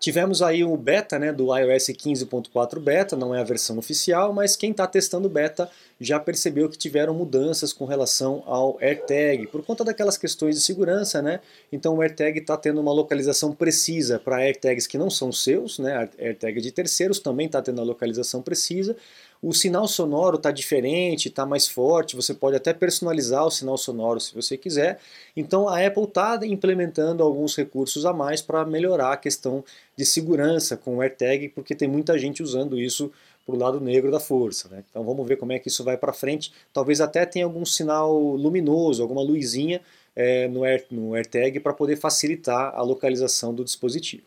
Tivemos 0.00 0.42
aí 0.42 0.62
o 0.62 0.76
beta 0.76 1.18
né, 1.18 1.32
do 1.32 1.54
iOS 1.56 1.88
15.4 1.88 2.78
beta, 2.78 3.16
não 3.16 3.34
é 3.34 3.40
a 3.40 3.44
versão 3.44 3.78
oficial, 3.78 4.32
mas 4.32 4.54
quem 4.54 4.70
está 4.70 4.86
testando 4.86 5.28
beta 5.28 5.68
já 6.00 6.20
percebeu 6.20 6.68
que 6.68 6.78
tiveram 6.78 7.12
mudanças 7.12 7.72
com 7.72 7.84
relação 7.84 8.44
ao 8.46 8.78
AirTag, 8.80 9.48
por 9.48 9.64
conta 9.64 9.84
daquelas 9.84 10.16
questões 10.16 10.54
de 10.54 10.60
segurança, 10.60 11.20
né? 11.20 11.40
Então 11.72 11.96
o 11.96 12.00
AirTag 12.00 12.38
está 12.38 12.56
tendo 12.56 12.80
uma 12.80 12.92
localização 12.92 13.52
precisa 13.52 14.20
para 14.20 14.36
AirTags 14.36 14.86
que 14.86 14.96
não 14.96 15.10
são 15.10 15.32
seus, 15.32 15.80
né? 15.80 16.08
AirTag 16.16 16.60
de 16.60 16.70
terceiros 16.70 17.18
também 17.18 17.46
está 17.46 17.60
tendo 17.60 17.80
a 17.80 17.84
localização 17.84 18.40
precisa, 18.40 18.96
o 19.40 19.52
sinal 19.52 19.86
sonoro 19.86 20.36
está 20.36 20.50
diferente, 20.50 21.28
está 21.28 21.46
mais 21.46 21.68
forte, 21.68 22.16
você 22.16 22.34
pode 22.34 22.56
até 22.56 22.72
personalizar 22.72 23.44
o 23.44 23.50
sinal 23.50 23.78
sonoro 23.78 24.18
se 24.18 24.34
você 24.34 24.56
quiser. 24.56 24.98
Então 25.36 25.68
a 25.68 25.84
Apple 25.84 26.04
está 26.04 26.38
implementando 26.44 27.22
alguns 27.22 27.56
recursos 27.56 28.04
a 28.04 28.12
mais 28.12 28.42
para 28.42 28.64
melhorar 28.64 29.12
a 29.12 29.16
questão 29.16 29.64
de 29.96 30.04
segurança 30.04 30.76
com 30.76 30.96
o 30.96 31.00
AirTag, 31.00 31.50
porque 31.50 31.74
tem 31.74 31.88
muita 31.88 32.18
gente 32.18 32.42
usando 32.42 32.78
isso 32.78 33.12
para 33.46 33.54
o 33.54 33.58
lado 33.58 33.80
negro 33.80 34.10
da 34.10 34.20
força. 34.20 34.68
Né? 34.68 34.84
Então 34.90 35.04
vamos 35.04 35.26
ver 35.26 35.36
como 35.36 35.52
é 35.52 35.58
que 35.58 35.68
isso 35.68 35.84
vai 35.84 35.96
para 35.96 36.12
frente. 36.12 36.52
Talvez 36.72 37.00
até 37.00 37.24
tenha 37.24 37.44
algum 37.44 37.64
sinal 37.64 38.12
luminoso, 38.12 39.02
alguma 39.02 39.22
luzinha 39.22 39.80
é, 40.14 40.48
no, 40.48 40.64
Air, 40.64 40.84
no 40.90 41.14
AirTag 41.14 41.60
para 41.60 41.72
poder 41.72 41.96
facilitar 41.96 42.74
a 42.74 42.82
localização 42.82 43.54
do 43.54 43.64
dispositivo. 43.64 44.24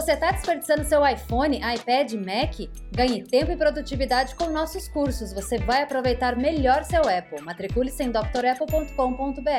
Você 0.00 0.12
está 0.12 0.32
desperdiçando 0.32 0.82
seu 0.82 1.06
iPhone, 1.06 1.58
iPad, 1.58 2.14
Mac? 2.14 2.54
Ganhe 2.90 3.22
tempo 3.22 3.52
e 3.52 3.56
produtividade 3.56 4.34
com 4.34 4.48
nossos 4.48 4.88
cursos. 4.88 5.30
Você 5.34 5.58
vai 5.58 5.82
aproveitar 5.82 6.38
melhor 6.38 6.84
seu 6.84 7.02
Apple. 7.02 7.42
Matricule-se 7.42 8.02
em 8.02 8.10
drapple.com.br. 8.10 9.50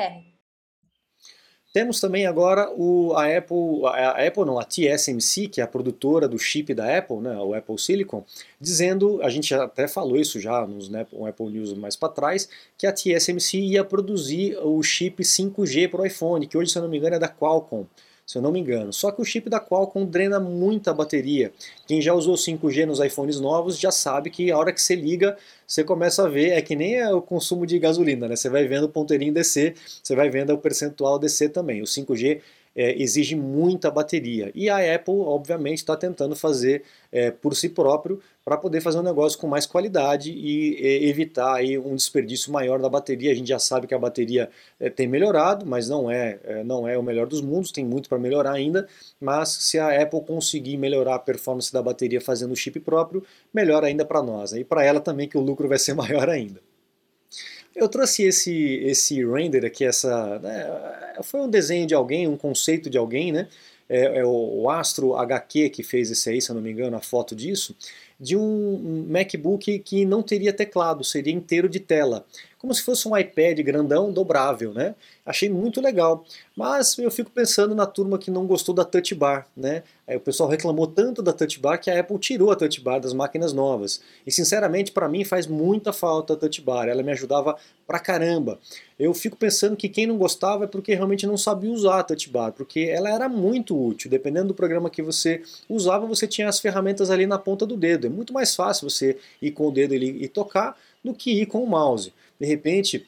Temos 1.72 2.00
também 2.00 2.26
agora 2.26 2.72
o, 2.76 3.14
a 3.14 3.38
Apple, 3.38 3.86
a 3.86 4.28
Apple 4.28 4.46
não, 4.46 4.58
a 4.58 4.64
TSMC, 4.64 5.48
que 5.48 5.62
é 5.62 5.64
a 5.64 5.68
produtora 5.68 6.28
do 6.28 6.40
chip 6.40 6.74
da 6.74 6.98
Apple, 6.98 7.18
né, 7.18 7.38
o 7.38 7.54
Apple 7.54 7.78
Silicon, 7.78 8.26
dizendo, 8.60 9.22
a 9.22 9.30
gente 9.30 9.54
até 9.54 9.88
falou 9.88 10.18
isso 10.18 10.40
já 10.40 10.66
nos 10.66 10.90
né, 10.90 11.06
um 11.14 11.28
Apple 11.28 11.52
News 11.52 11.72
mais 11.76 11.96
para 11.96 12.10
trás, 12.10 12.50
que 12.76 12.88
a 12.88 12.92
TSMC 12.92 13.60
ia 13.60 13.86
produzir 13.86 14.58
o 14.58 14.82
chip 14.82 15.22
5G 15.22 15.88
para 15.88 16.02
o 16.02 16.06
iPhone, 16.06 16.48
que 16.48 16.58
hoje, 16.58 16.72
se 16.72 16.80
eu 16.80 16.82
não 16.82 16.90
me 16.90 16.98
engano, 16.98 17.16
é 17.16 17.20
da 17.20 17.30
Qualcomm 17.30 17.86
se 18.32 18.38
eu 18.38 18.42
não 18.42 18.52
me 18.52 18.62
engano. 18.62 18.94
Só 18.94 19.12
que 19.12 19.22
o 19.22 19.26
chip 19.26 19.50
da 19.50 19.60
Qualcomm 19.60 20.06
drena 20.06 20.40
muita 20.40 20.94
bateria. 20.94 21.52
Quem 21.86 22.02
já 22.02 22.14
usou 22.14 22.36
5G 22.36 22.86
nos 22.86 23.02
iPhones 23.02 23.42
novos 23.42 23.78
já 23.78 23.92
sabe 23.92 24.30
que 24.30 24.50
a 24.50 24.58
hora 24.58 24.72
que 24.72 24.82
você 24.82 24.96
liga, 24.96 25.38
você 25.68 25.84
começa 25.84 26.26
a 26.26 26.30
ver, 26.30 26.52
é 26.52 26.62
que 26.62 26.74
nem 26.74 26.96
é 26.96 27.14
o 27.14 27.22
consumo 27.22 27.66
de 27.66 27.78
gasolina, 27.78 28.30
né? 28.30 28.38
Você 28.38 28.50
vai 28.50 28.66
vendo 28.66 28.86
o 28.86 28.90
ponteirinho 28.90 29.34
descer, 29.34 29.76
você 30.02 30.16
vai 30.16 30.30
vendo 30.30 30.54
o 30.54 30.58
percentual 30.58 31.20
descer 31.20 31.50
também. 31.50 31.82
O 31.82 31.86
5G 31.86 32.40
é, 32.76 33.02
exige 33.02 33.36
muita 33.36 33.92
bateria. 33.92 34.52
E 34.56 34.70
a 34.70 34.96
Apple, 34.96 35.16
obviamente, 35.20 35.78
está 35.78 35.96
tentando 35.96 36.36
fazer 36.36 36.84
é, 37.12 37.32
por 37.32 37.56
si 37.56 37.70
próprio 37.70 38.22
para 38.44 38.58
poder 38.58 38.82
fazer 38.82 39.00
um 39.00 39.04
negócio 39.04 39.38
com 39.38 39.48
mais 39.48 39.66
qualidade 39.66 40.32
e, 40.32 40.82
e 40.82 41.10
evitar 41.10 41.56
aí 41.56 41.78
um 41.78 41.96
desperdício 41.96 42.52
maior 42.52 42.80
da 42.82 42.90
bateria. 42.90 43.32
A 43.32 43.36
gente 43.36 43.50
já 43.50 43.60
sabe 43.60 43.88
que 43.88 43.94
a 43.94 44.00
bateria 44.00 44.50
é, 44.80 44.90
tem 44.90 45.08
melhorado, 45.08 45.66
mas 45.66 45.88
não 45.90 46.10
é, 46.10 46.40
é, 46.44 46.64
não 46.64 46.88
é 46.88 46.98
o 46.98 47.04
melhor 47.04 47.28
dos 47.28 47.42
mundos, 47.42 47.72
tem 47.72 47.86
muito 47.86 48.10
para 48.10 48.18
melhorar 48.18 48.54
ainda. 48.54 48.88
Mas 49.20 49.50
se 49.50 49.78
a 49.78 50.02
Apple 50.02 50.22
conseguir 50.22 50.78
melhorar 50.78 51.16
a 51.16 51.20
performance 51.20 51.72
da 51.72 51.82
bateria 51.82 52.22
fazendo 52.22 52.52
o 52.52 52.56
chip 52.56 52.80
próprio, 52.80 53.24
melhor 53.54 53.84
ainda 53.84 54.06
para 54.06 54.24
nós. 54.24 54.52
Né? 54.54 54.62
E 54.62 54.64
para 54.64 54.84
ela 54.84 55.00
também 55.00 55.28
que 55.28 55.38
o 55.38 55.42
lucro 55.42 55.68
vai 55.68 55.78
ser 55.78 55.94
maior 55.96 56.30
ainda. 56.30 56.71
Eu 57.76 57.88
trouxe 57.88 58.24
esse, 58.24 58.76
esse 58.84 59.26
render 59.26 59.66
aqui, 59.66 59.86
essa, 59.86 60.40
né, 60.40 61.18
foi 61.24 61.42
um 61.42 61.50
desenho 61.50 61.88
de 61.88 61.94
alguém, 61.94 62.28
um 62.28 62.38
conceito 62.38 62.90
de 62.90 62.98
alguém, 62.98 63.32
né? 63.32 63.48
É, 63.88 64.20
é 64.20 64.26
o, 64.26 64.70
Astro 64.70 65.16
HQ 65.18 65.70
que 65.70 65.84
fez 65.84 66.10
esse 66.10 66.30
aí, 66.30 66.42
se 66.42 66.50
eu 66.50 66.56
não 66.56 66.62
me 66.62 66.72
engano, 66.72 66.96
a 66.96 67.02
foto 67.02 67.36
disso, 67.36 67.76
de 68.18 68.38
um 68.38 69.06
MacBook 69.10 69.80
que 69.80 70.06
não 70.06 70.24
teria 70.24 70.54
teclado, 70.54 71.04
seria 71.04 71.34
inteiro 71.34 71.68
de 71.68 71.80
tela 71.80 72.26
como 72.62 72.76
se 72.76 72.84
fosse 72.84 73.08
um 73.08 73.18
iPad 73.18 73.60
grandão 73.62 74.14
dobrável, 74.14 74.72
né? 74.72 74.94
Achei 75.26 75.50
muito 75.50 75.82
legal. 75.82 76.24
Mas 76.56 76.96
eu 77.00 77.10
fico 77.10 77.32
pensando 77.32 77.74
na 77.74 77.88
turma 77.88 78.20
que 78.20 78.30
não 78.30 78.46
gostou 78.46 78.76
da 78.76 78.86
Touch 78.86 79.16
Bar, 79.16 79.48
né? 79.58 79.82
Aí 80.08 80.16
o 80.16 80.20
pessoal 80.20 80.48
reclamou 80.48 80.86
tanto 80.86 81.24
da 81.24 81.34
Touch 81.34 81.60
Bar 81.60 81.80
que 81.80 81.90
a 81.90 82.00
Apple 82.00 82.20
tirou 82.20 82.52
a 82.52 82.56
Touch 82.56 82.80
Bar 82.80 83.00
das 83.00 83.14
máquinas 83.14 83.52
novas. 83.52 84.00
E 84.28 84.32
sinceramente, 84.32 84.92
para 84.92 85.10
mim 85.10 85.26
faz 85.26 85.48
muita 85.48 85.92
falta 85.92 86.34
a 86.34 86.36
Touch 86.36 86.62
Bar. 86.62 86.88
Ela 86.88 87.02
me 87.02 87.12
ajudava 87.12 87.58
pra 87.88 87.98
caramba. 87.98 88.60
Eu 89.00 89.12
fico 89.12 89.36
pensando 89.36 89.76
que 89.76 89.90
quem 89.90 90.06
não 90.06 90.20
gostava 90.20 90.66
é 90.66 90.68
porque 90.68 90.94
realmente 90.94 91.26
não 91.26 91.38
sabia 91.38 91.72
usar 91.72 92.02
a 92.02 92.04
Touch 92.04 92.30
Bar, 92.30 92.52
porque 92.52 92.82
ela 92.82 93.10
era 93.10 93.28
muito 93.28 93.76
útil. 93.76 94.08
Dependendo 94.08 94.50
do 94.50 94.54
programa 94.54 94.88
que 94.88 95.02
você 95.02 95.42
usava, 95.68 96.06
você 96.06 96.28
tinha 96.28 96.48
as 96.48 96.60
ferramentas 96.60 97.10
ali 97.10 97.26
na 97.26 97.40
ponta 97.40 97.66
do 97.66 97.76
dedo. 97.76 98.06
É 98.06 98.10
muito 98.10 98.32
mais 98.32 98.54
fácil 98.54 98.88
você 98.88 99.18
ir 99.42 99.50
com 99.50 99.68
o 99.68 99.72
dedo 99.72 99.96
ali 99.96 100.24
e 100.24 100.28
tocar 100.28 100.78
do 101.04 101.14
que 101.14 101.32
ir 101.32 101.46
com 101.46 101.64
o 101.64 101.68
mouse. 101.68 102.14
De 102.40 102.46
repente, 102.46 103.06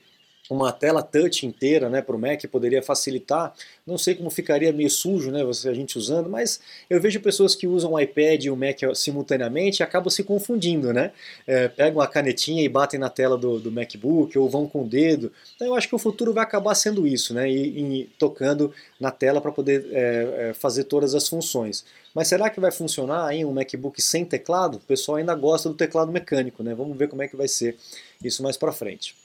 uma 0.49 0.73
tela 0.73 1.01
touch 1.01 1.45
inteira 1.45 1.89
né, 1.89 2.01
para 2.01 2.15
o 2.15 2.19
Mac 2.19 2.43
poderia 2.51 2.81
facilitar. 2.81 3.53
Não 3.87 3.97
sei 3.97 4.13
como 4.13 4.29
ficaria 4.29 4.73
meio 4.73 4.89
sujo 4.89 5.31
né, 5.31 5.41
a 5.41 5.73
gente 5.73 5.97
usando, 5.97 6.29
mas 6.29 6.59
eu 6.89 6.99
vejo 6.99 7.19
pessoas 7.21 7.55
que 7.55 7.65
usam 7.65 7.93
o 7.93 7.99
iPad 7.99 8.43
e 8.43 8.49
o 8.49 8.55
Mac 8.55 8.79
simultaneamente 8.93 9.81
e 9.81 9.83
acabam 9.83 10.09
se 10.09 10.23
confundindo. 10.23 10.91
Né? 10.91 11.11
É, 11.47 11.69
pegam 11.69 12.01
a 12.01 12.07
canetinha 12.07 12.61
e 12.61 12.67
batem 12.67 12.99
na 12.99 13.09
tela 13.09 13.37
do, 13.37 13.57
do, 13.59 13.71
MacBook 13.71 14.37
ou 14.37 14.49
vão 14.49 14.67
com 14.67 14.83
o 14.83 14.87
dedo. 14.87 15.31
Então 15.55 15.67
eu 15.67 15.75
acho 15.75 15.87
que 15.87 15.95
o 15.95 15.99
futuro 15.99 16.33
vai 16.33 16.43
acabar 16.43 16.75
sendo 16.75 17.07
isso, 17.07 17.33
né, 17.33 17.49
e, 17.49 18.01
e 18.01 18.05
tocando 18.19 18.73
na 18.99 19.11
tela 19.11 19.39
para 19.39 19.51
poder 19.51 19.87
é, 19.91 20.49
é, 20.49 20.53
fazer 20.53 20.83
todas 20.85 21.15
as 21.15 21.27
funções. 21.27 21.85
Mas 22.13 22.27
será 22.27 22.49
que 22.49 22.59
vai 22.59 22.71
funcionar 22.71 23.27
aí 23.27 23.45
um 23.45 23.53
MacBook 23.53 24.01
sem 24.01 24.25
teclado? 24.25 24.75
O 24.75 24.81
pessoal 24.81 25.17
ainda 25.17 25.33
gosta 25.33 25.69
do 25.69 25.75
teclado 25.75 26.11
mecânico, 26.11 26.61
né? 26.61 26.75
Vamos 26.75 26.97
ver 26.97 27.07
como 27.07 27.23
é 27.23 27.27
que 27.27 27.35
vai 27.35 27.47
ser 27.47 27.75
isso 28.23 28.43
mais 28.43 28.55
para 28.55 28.71
frente. 28.71 29.22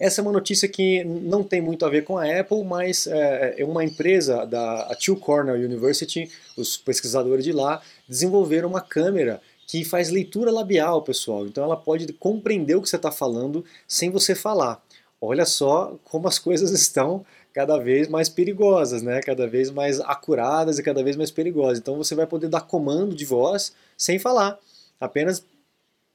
Essa 0.00 0.20
é 0.20 0.22
uma 0.22 0.32
notícia 0.32 0.66
que 0.66 1.04
não 1.04 1.44
tem 1.44 1.60
muito 1.60 1.84
a 1.84 1.90
ver 1.90 2.04
com 2.04 2.16
a 2.16 2.24
Apple, 2.24 2.64
mas 2.64 3.06
é, 3.06 3.56
é 3.58 3.64
uma 3.66 3.84
empresa 3.84 4.46
da 4.46 4.96
Two 4.96 5.14
Cornell 5.16 5.56
University, 5.56 6.30
os 6.56 6.78
pesquisadores 6.78 7.44
de 7.44 7.52
lá, 7.52 7.82
desenvolveram 8.08 8.70
uma 8.70 8.80
câmera 8.80 9.42
que 9.66 9.84
faz 9.84 10.08
leitura 10.08 10.50
labial, 10.50 11.02
pessoal. 11.02 11.46
Então 11.46 11.64
ela 11.64 11.76
pode 11.76 12.10
compreender 12.14 12.76
o 12.76 12.80
que 12.80 12.88
você 12.88 12.96
está 12.96 13.12
falando 13.12 13.62
sem 13.86 14.08
você 14.08 14.34
falar. 14.34 14.82
Olha 15.20 15.44
só 15.44 15.94
como 16.04 16.26
as 16.26 16.38
coisas 16.38 16.70
estão 16.80 17.22
cada 17.52 17.76
vez 17.76 18.08
mais 18.08 18.30
perigosas, 18.30 19.02
né? 19.02 19.20
Cada 19.20 19.46
vez 19.46 19.70
mais 19.70 20.00
acuradas 20.00 20.78
e 20.78 20.82
cada 20.82 21.04
vez 21.04 21.14
mais 21.14 21.30
perigosas. 21.30 21.78
Então 21.78 21.98
você 21.98 22.14
vai 22.14 22.26
poder 22.26 22.48
dar 22.48 22.62
comando 22.62 23.14
de 23.14 23.26
voz 23.26 23.74
sem 23.98 24.18
falar, 24.18 24.58
apenas 24.98 25.44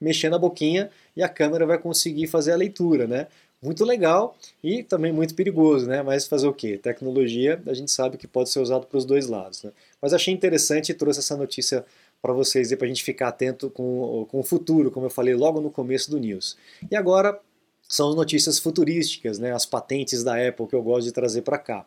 mexendo 0.02 0.36
a 0.36 0.40
boquinha 0.40 0.90
e 1.16 1.24
a 1.24 1.30
câmera 1.30 1.66
vai 1.66 1.78
conseguir 1.78 2.28
fazer 2.28 2.52
a 2.52 2.58
leitura, 2.58 3.08
né? 3.08 3.28
Muito 3.66 3.84
legal 3.84 4.38
e 4.64 4.84
também 4.84 5.12
muito 5.12 5.36
perigoso, 5.36 5.88
né? 5.88 6.02
Mas 6.02 6.28
fazer 6.28 6.48
o 6.48 6.54
quê? 6.54 6.78
Tecnologia, 6.78 7.62
a 7.66 7.74
gente 7.74 7.92
sabe 7.92 8.18
que 8.18 8.28
pode 8.28 8.50
ser 8.50 8.60
usado 8.60 8.86
para 8.86 8.98
os 8.98 9.06
dois 9.06 9.28
lados. 9.28 9.64
Né? 9.64 9.72
Mas 10.02 10.14
achei 10.14 10.34
interessante 10.34 10.92
e 10.92 10.94
trouxe 10.94 11.20
essa 11.20 11.36
notícia 11.36 11.86
para 12.22 12.32
vocês 12.32 12.72
e 12.72 12.78
para 12.78 12.86
a 12.86 12.88
gente 12.88 13.04
ficar 13.04 13.28
atento 13.28 13.70
com, 13.70 14.26
com 14.30 14.40
o 14.40 14.44
futuro, 14.44 14.90
como 14.90 15.06
eu 15.08 15.10
falei 15.10 15.36
logo 15.36 15.60
no 15.60 15.70
começo 15.70 16.10
do 16.10 16.20
news. 16.20 16.56
E 16.90 16.96
agora 16.96 17.40
são 17.88 18.10
as 18.10 18.16
notícias 18.16 18.58
futurísticas, 18.60 19.38
né? 19.40 19.54
As 19.54 19.66
patentes 19.66 20.24
da 20.24 20.36
Apple 20.48 20.68
que 20.68 20.76
eu 20.76 20.82
gosto 20.82 21.06
de 21.06 21.12
trazer 21.12 21.42
para 21.42 21.58
cá. 21.58 21.86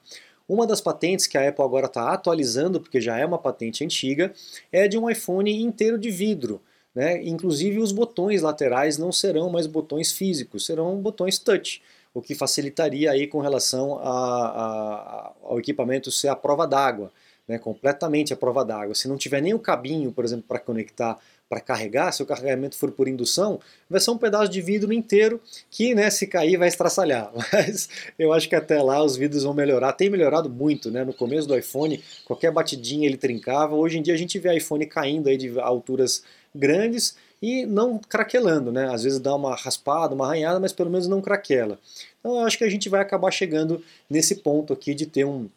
Uma 0.49 0.67
das 0.67 0.81
patentes 0.81 1.27
que 1.27 1.37
a 1.37 1.47
Apple 1.47 1.65
agora 1.65 1.87
está 1.87 2.11
atualizando, 2.11 2.81
porque 2.81 3.01
já 3.01 3.19
é 3.19 3.27
uma 3.27 3.39
patente 3.39 3.85
antiga, 3.85 4.33
é 4.73 4.89
de 4.89 4.97
um 4.97 5.09
iPhone 5.11 5.63
inteiro 5.63 5.99
de 5.99 6.11
vidro. 6.11 6.61
Né? 6.95 7.23
Inclusive 7.25 7.79
os 7.79 7.93
botões 7.93 8.43
laterais 8.43 8.99
não 8.99 9.13
serão 9.13 9.51
mais 9.51 9.67
botões 9.67 10.13
físicos, 10.13 10.67
serão 10.67 10.97
botões 11.01 11.39
touch, 11.39 11.83
o 12.13 12.21
que 12.21 12.35
facilitaria 12.35 13.11
aí 13.11 13.27
com 13.27 13.41
relação 13.41 13.99
a, 13.99 14.09
a, 14.09 15.33
ao 15.43 15.59
equipamento 15.59 16.11
ser 16.11 16.29
a 16.29 16.37
prova 16.37 16.67
d'água, 16.67 17.13
né? 17.47 17.59
completamente 17.59 18.33
a 18.33 18.37
prova 18.37 18.65
d'água. 18.65 18.95
Se 18.95 19.07
não 19.07 19.17
tiver 19.17 19.41
nem 19.41 19.55
o 19.55 19.59
cabinho, 19.59 20.11
por 20.13 20.25
exemplo, 20.25 20.45
para 20.49 20.59
conectar 20.59 21.19
para 21.49 21.61
carregar, 21.61 22.13
se 22.13 22.23
o 22.23 22.27
carregamento 22.27 22.77
for 22.77 22.93
por 22.93 23.09
indução, 23.09 23.59
vai 23.89 24.01
ser 24.01 24.11
um 24.11 24.19
pedaço 24.19 24.51
de 24.51 24.61
vidro 24.61 24.93
inteiro 24.93 25.41
que, 25.71 25.95
né, 25.95 26.11
se 26.11 26.27
cair, 26.27 26.59
vai 26.59 26.69
estraçalhar. 26.69 27.33
Mas 27.53 27.89
eu 28.19 28.33
acho 28.33 28.49
que 28.49 28.55
até 28.55 28.83
lá 28.83 29.03
os 29.03 29.17
vidros 29.17 29.45
vão 29.45 29.55
melhorar. 29.55 29.95
Tem 29.95 30.11
melhorado 30.11 30.51
muito, 30.51 30.91
né? 30.91 31.05
No 31.05 31.15
começo 31.15 31.49
do 31.49 31.57
iPhone, 31.57 32.03
qualquer 32.27 32.53
batidinha 32.53 33.07
ele 33.09 33.17
trincava. 33.17 33.75
Hoje 33.75 33.99
em 33.99 34.03
dia 34.03 34.13
a 34.13 34.17
gente 34.19 34.39
vê 34.39 34.55
iPhone 34.55 34.85
caindo 34.85 35.29
aí 35.29 35.39
de 35.39 35.59
alturas 35.59 36.23
grandes 36.55 37.17
e 37.41 37.65
não 37.67 37.99
craquelando, 37.99 38.73
né? 38.73 38.93
Às 38.93 39.05
vezes 39.05 39.19
dá 39.19 39.35
uma 39.35 39.55
raspada, 39.55 40.15
uma 40.15 40.27
arranhada, 40.27 40.59
mas 40.59 40.73
pelo 40.73 40.91
menos 40.91 41.07
não 41.07 41.21
craquela. 41.21 41.79
Então 42.19 42.37
eu 42.41 42.47
acho 42.47 42.59
que 42.59 42.65
a 42.65 42.69
gente 42.69 42.89
vai 42.89 43.01
acabar 43.01 43.31
chegando 43.31 43.83
nesse 44.11 44.37
ponto 44.37 44.73
aqui 44.73 44.95
de 44.95 45.07
ter 45.07 45.25
um, 45.25 45.49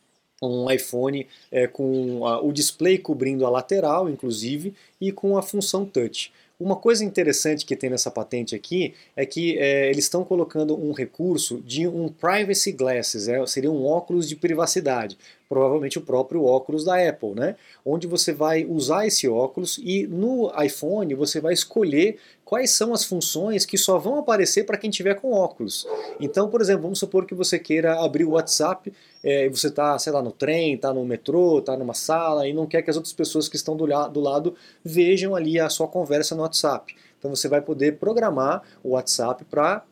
um 0.42 0.70
iPhone 0.70 1.28
é, 1.52 1.68
com 1.68 2.26
a, 2.26 2.42
o 2.42 2.52
display 2.52 2.98
cobrindo 2.98 3.46
a 3.46 3.50
lateral, 3.50 4.10
inclusive, 4.10 4.74
e 5.00 5.12
com 5.12 5.38
a 5.38 5.42
função 5.42 5.86
touch. 5.86 6.32
Uma 6.60 6.76
coisa 6.76 7.04
interessante 7.04 7.66
que 7.66 7.76
tem 7.76 7.90
nessa 7.90 8.12
patente 8.12 8.54
aqui 8.54 8.94
é 9.16 9.26
que 9.26 9.58
é, 9.58 9.90
eles 9.90 10.06
estão 10.06 10.24
colocando 10.24 10.80
um 10.80 10.92
recurso 10.92 11.60
de 11.62 11.88
um 11.88 12.08
privacy 12.08 12.72
glasses, 12.72 13.28
é, 13.28 13.44
seria 13.48 13.72
um 13.72 13.84
óculos 13.84 14.30
de 14.30 14.36
privacidade 14.36 15.18
provavelmente 15.52 15.98
o 15.98 16.02
próprio 16.02 16.46
óculos 16.46 16.86
da 16.86 16.96
Apple, 17.10 17.34
né? 17.36 17.58
Onde 17.86 18.08
você 18.08 18.32
vai 18.32 18.64
usar 18.64 19.06
esse 19.06 19.28
óculos 19.28 19.78
e 19.84 20.08
no 20.08 20.50
iPhone 20.64 21.14
você 21.14 21.42
vai 21.42 21.54
escolher 21.54 22.18
quais 22.46 22.72
são 22.72 22.94
as 22.94 23.04
funções 23.04 23.66
que 23.66 23.78
só 23.78 23.98
vão 23.98 24.18
aparecer 24.18 24.66
para 24.66 24.78
quem 24.78 24.90
tiver 24.90 25.16
com 25.16 25.34
óculos. 25.34 25.86
Então, 26.22 26.50
por 26.50 26.62
exemplo, 26.62 26.84
vamos 26.84 27.00
supor 27.00 27.26
que 27.26 27.36
você 27.36 27.60
queira 27.60 28.02
abrir 28.02 28.24
o 28.24 28.32
WhatsApp, 28.32 28.94
é, 29.22 29.50
você 29.50 29.68
está, 29.68 30.00
sei 30.00 30.14
lá, 30.14 30.22
no 30.22 30.32
trem, 30.32 30.76
está 30.76 30.94
no 30.94 31.04
metrô, 31.04 31.60
está 31.60 31.76
numa 31.76 31.94
sala 31.94 32.48
e 32.48 32.54
não 32.54 32.66
quer 32.66 32.82
que 32.82 32.90
as 32.90 32.96
outras 32.96 33.14
pessoas 33.14 33.50
que 33.50 33.58
estão 33.58 33.76
do, 33.76 33.86
do 34.08 34.22
lado 34.22 34.56
vejam 34.82 35.36
ali 35.36 35.60
a 35.60 35.68
sua 35.70 35.88
conversa 35.90 36.34
no 36.34 36.44
WhatsApp. 36.44 36.96
Então 37.20 37.36
você 37.36 37.50
vai 37.50 37.60
poder 37.60 37.98
programar 37.98 38.64
o 38.82 38.92
WhatsApp 38.92 39.44
para 39.44 39.84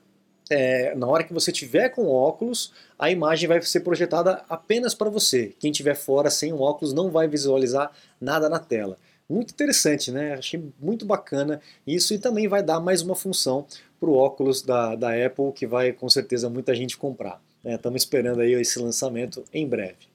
é, 0.49 0.95
na 0.95 1.07
hora 1.07 1.23
que 1.23 1.33
você 1.33 1.51
tiver 1.51 1.89
com 1.89 2.07
óculos, 2.07 2.73
a 2.97 3.11
imagem 3.11 3.47
vai 3.47 3.61
ser 3.61 3.81
projetada 3.81 4.43
apenas 4.49 4.93
para 4.95 5.09
você. 5.09 5.53
Quem 5.59 5.71
tiver 5.71 5.95
fora 5.95 6.29
sem 6.29 6.51
o 6.51 6.61
óculos 6.61 6.93
não 6.93 7.11
vai 7.11 7.27
visualizar 7.27 7.91
nada 8.19 8.49
na 8.49 8.59
tela. 8.59 8.97
Muito 9.29 9.51
interessante, 9.51 10.11
né? 10.11 10.33
Achei 10.33 10.63
muito 10.79 11.05
bacana 11.05 11.61
isso 11.85 12.15
e 12.15 12.19
também 12.19 12.47
vai 12.47 12.63
dar 12.63 12.79
mais 12.79 13.03
uma 13.03 13.15
função 13.15 13.65
para 13.99 14.09
o 14.09 14.15
óculos 14.15 14.63
da, 14.63 14.95
da 14.95 15.09
Apple 15.25 15.51
que 15.53 15.67
vai 15.67 15.93
com 15.93 16.09
certeza 16.09 16.49
muita 16.49 16.73
gente 16.73 16.97
comprar. 16.97 17.39
Estamos 17.63 17.93
né? 17.93 17.97
esperando 17.97 18.41
aí 18.41 18.53
esse 18.53 18.79
lançamento 18.79 19.43
em 19.53 19.67
breve. 19.67 20.09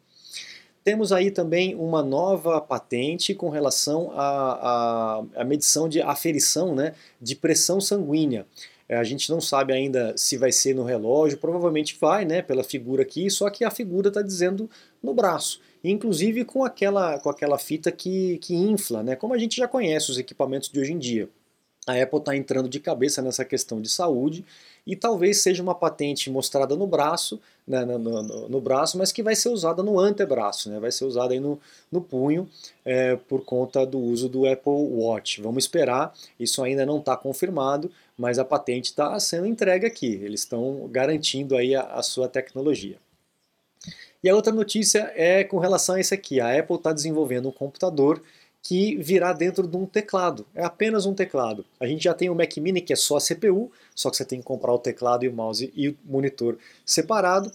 Temos 0.83 1.13
aí 1.13 1.31
também 1.31 1.75
uma 1.75 2.03
nova 2.03 2.61
patente 2.61 3.35
com 3.35 3.49
relação 3.49 4.11
à 4.15 5.25
medição 5.47 5.89
de 5.89 6.03
aferição 6.03 6.75
né, 6.75 6.93
de 7.21 7.35
pressão 7.35 7.81
sanguínea. 7.81 8.47
É, 8.89 8.97
a 8.97 9.05
gente 9.05 9.31
não 9.31 9.41
sabe 9.41 9.73
ainda 9.73 10.15
se 10.17 10.37
vai 10.37 10.53
ser 10.53 10.75
no 10.75 10.85
relógio, 10.85 11.39
provavelmente 11.39 11.97
vai, 12.01 12.25
né, 12.25 12.43
pela 12.43 12.63
figura 12.63 13.03
aqui, 13.03 13.31
só 13.31 13.49
que 13.49 13.65
a 13.65 13.71
figura 13.71 14.09
está 14.09 14.21
dizendo 14.21 14.69
no 15.03 15.15
braço. 15.15 15.61
Inclusive 15.83 16.45
com 16.45 16.65
aquela, 16.65 17.19
com 17.19 17.31
aquela 17.31 17.59
fita 17.59 17.91
que, 17.91 18.39
que 18.39 18.55
infla, 18.55 19.03
né, 19.03 19.17
como 19.17 19.35
a 19.35 19.39
gente 19.39 19.57
já 19.57 19.67
conhece 19.67 20.11
os 20.11 20.19
equipamentos 20.19 20.69
de 20.69 20.81
hoje 20.81 20.93
em 20.93 20.99
dia. 20.99 21.29
A 21.87 22.01
Apple 22.01 22.19
está 22.19 22.35
entrando 22.35 22.69
de 22.69 22.81
cabeça 22.81 23.21
nessa 23.21 23.45
questão 23.45 23.81
de 23.81 23.91
saúde 23.91 24.45
e 24.87 24.95
talvez 24.95 25.39
seja 25.41 25.63
uma 25.63 25.75
patente 25.75 26.31
mostrada 26.31 26.77
no 26.77 26.87
braço, 26.87 27.41
né, 27.67 27.85
no, 27.85 27.99
no, 27.99 28.49
no, 28.49 28.61
braço, 28.61 28.99
mas 28.99 29.11
que 29.11 29.23
vai 29.23 29.35
ser 29.35 29.49
usada 29.49 29.83
no 29.83 29.99
antebraço, 29.99 30.71
né, 30.71 30.79
vai 30.79 30.93
ser 30.93 31.05
usada 31.07 31.33
aí 31.33 31.41
no, 31.41 31.59
no 31.91 32.01
punho 32.01 32.49
é, 32.85 33.17
por 33.17 33.45
conta 33.45 33.87
do 33.87 33.99
uso 33.99 34.29
do 34.29 34.47
Apple 34.47 34.73
Watch. 34.73 35.41
Vamos 35.41 35.65
esperar, 35.65 36.13
isso 36.39 36.63
ainda 36.63 36.85
não 36.85 36.99
está 36.99 37.17
confirmado, 37.17 37.91
mas 38.17 38.39
a 38.39 38.45
patente 38.45 38.87
está 38.87 39.19
sendo 39.19 39.47
entregue 39.47 39.87
aqui, 39.87 40.21
eles 40.23 40.41
estão 40.41 40.87
garantindo 40.91 41.57
aí 41.57 41.75
a, 41.75 41.83
a 41.83 42.03
sua 42.03 42.29
tecnologia. 42.29 42.99
E 44.23 44.29
a 44.29 44.35
outra 44.35 44.53
notícia 44.53 45.13
é 45.15 45.45
com 45.45 45.59
relação 45.59 45.95
a 45.95 46.01
isso 46.01 46.15
aqui, 46.15 46.41
a 46.41 46.59
Apple 46.59 46.77
está 46.77 46.93
desenvolvendo 46.93 47.49
um 47.49 47.53
computador 47.53 48.23
que 48.65 48.97
virá 48.97 49.35
dentro 49.35 49.69
de 49.69 49.77
um 49.77 49.85
teclado. 49.85 50.47
É 50.55 50.65
apenas 50.65 51.05
um 51.05 51.13
teclado. 51.13 51.67
A 51.79 51.87
gente 51.87 52.05
já 52.05 52.15
tem 52.15 52.31
o 52.31 52.35
Mac 52.35 52.57
Mini 52.57 52.81
que 52.81 52.95
é 52.95 52.97
só 52.97 53.19
a 53.19 53.21
CPU, 53.21 53.71
só 53.95 54.11
que 54.11 54.17
você 54.17 54.25
tem 54.25 54.41
que 54.41 54.45
comprar 54.47 54.73
o 54.73 54.79
teclado 54.79 55.23
e 55.23 55.29
o 55.29 55.33
mouse 55.33 55.71
e 55.77 55.91
o 55.91 55.97
monitor 56.03 56.57
separado. 56.85 57.53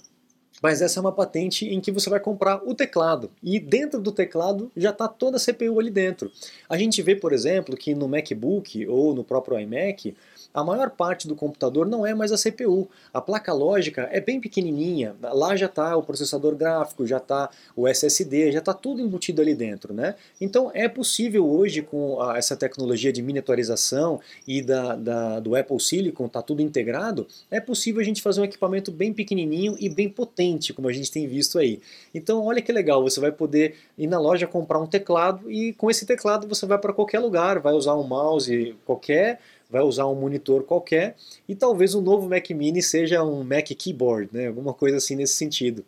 Mas 0.60 0.82
essa 0.82 0.98
é 0.98 1.00
uma 1.00 1.12
patente 1.12 1.66
em 1.66 1.80
que 1.80 1.90
você 1.90 2.10
vai 2.10 2.20
comprar 2.20 2.62
o 2.64 2.74
teclado 2.74 3.30
e 3.42 3.58
dentro 3.58 4.00
do 4.00 4.12
teclado 4.12 4.70
já 4.76 4.90
está 4.90 5.08
toda 5.08 5.36
a 5.36 5.40
CPU 5.40 5.78
ali 5.80 5.90
dentro. 5.90 6.30
A 6.68 6.76
gente 6.76 7.00
vê, 7.02 7.16
por 7.16 7.32
exemplo, 7.32 7.76
que 7.76 7.94
no 7.94 8.08
MacBook 8.08 8.86
ou 8.86 9.14
no 9.14 9.24
próprio 9.24 9.58
iMac 9.58 10.14
a 10.52 10.64
maior 10.64 10.90
parte 10.90 11.28
do 11.28 11.36
computador 11.36 11.86
não 11.86 12.04
é 12.04 12.14
mais 12.14 12.32
a 12.32 12.36
CPU. 12.36 12.88
A 13.14 13.20
placa 13.20 13.52
lógica 13.52 14.08
é 14.10 14.20
bem 14.20 14.40
pequenininha, 14.40 15.14
lá 15.22 15.54
já 15.54 15.66
está 15.66 15.96
o 15.96 16.02
processador 16.02 16.56
gráfico, 16.56 17.06
já 17.06 17.18
está 17.18 17.48
o 17.76 17.86
SSD, 17.86 18.52
já 18.52 18.58
está 18.58 18.74
tudo 18.74 19.00
embutido 19.00 19.40
ali 19.40 19.54
dentro. 19.54 19.94
Né? 19.94 20.14
Então 20.40 20.70
é 20.74 20.88
possível 20.88 21.48
hoje, 21.48 21.82
com 21.82 22.18
essa 22.34 22.56
tecnologia 22.56 23.12
de 23.12 23.22
miniaturização 23.22 24.20
e 24.46 24.60
da, 24.60 24.96
da, 24.96 25.40
do 25.40 25.54
Apple 25.54 25.80
Silicon, 25.80 26.26
está 26.26 26.42
tudo 26.42 26.62
integrado, 26.62 27.26
é 27.50 27.60
possível 27.60 28.00
a 28.00 28.04
gente 28.04 28.22
fazer 28.22 28.40
um 28.40 28.44
equipamento 28.44 28.90
bem 28.90 29.12
pequenininho 29.12 29.76
e 29.78 29.88
bem 29.88 30.08
potente, 30.08 30.49
como 30.72 30.88
a 30.88 30.92
gente 30.92 31.10
tem 31.10 31.26
visto 31.26 31.58
aí. 31.58 31.80
Então 32.14 32.44
olha 32.44 32.62
que 32.62 32.72
legal, 32.72 33.02
você 33.02 33.20
vai 33.20 33.32
poder 33.32 33.76
ir 33.96 34.06
na 34.06 34.18
loja 34.18 34.46
comprar 34.46 34.78
um 34.78 34.86
teclado 34.86 35.50
e 35.50 35.72
com 35.74 35.90
esse 35.90 36.06
teclado 36.06 36.48
você 36.48 36.66
vai 36.66 36.78
para 36.78 36.92
qualquer 36.92 37.18
lugar, 37.18 37.60
vai 37.60 37.72
usar 37.72 37.94
um 37.96 38.02
mouse 38.02 38.74
qualquer, 38.84 39.40
vai 39.70 39.82
usar 39.82 40.06
um 40.06 40.14
monitor 40.14 40.64
qualquer 40.64 41.16
e 41.48 41.54
talvez 41.54 41.94
o 41.94 42.00
novo 42.00 42.28
Mac 42.28 42.48
Mini 42.50 42.82
seja 42.82 43.22
um 43.22 43.44
Mac 43.44 43.68
Keyboard, 43.68 44.30
né? 44.32 44.48
alguma 44.48 44.74
coisa 44.74 44.96
assim 44.96 45.16
nesse 45.16 45.34
sentido. 45.34 45.84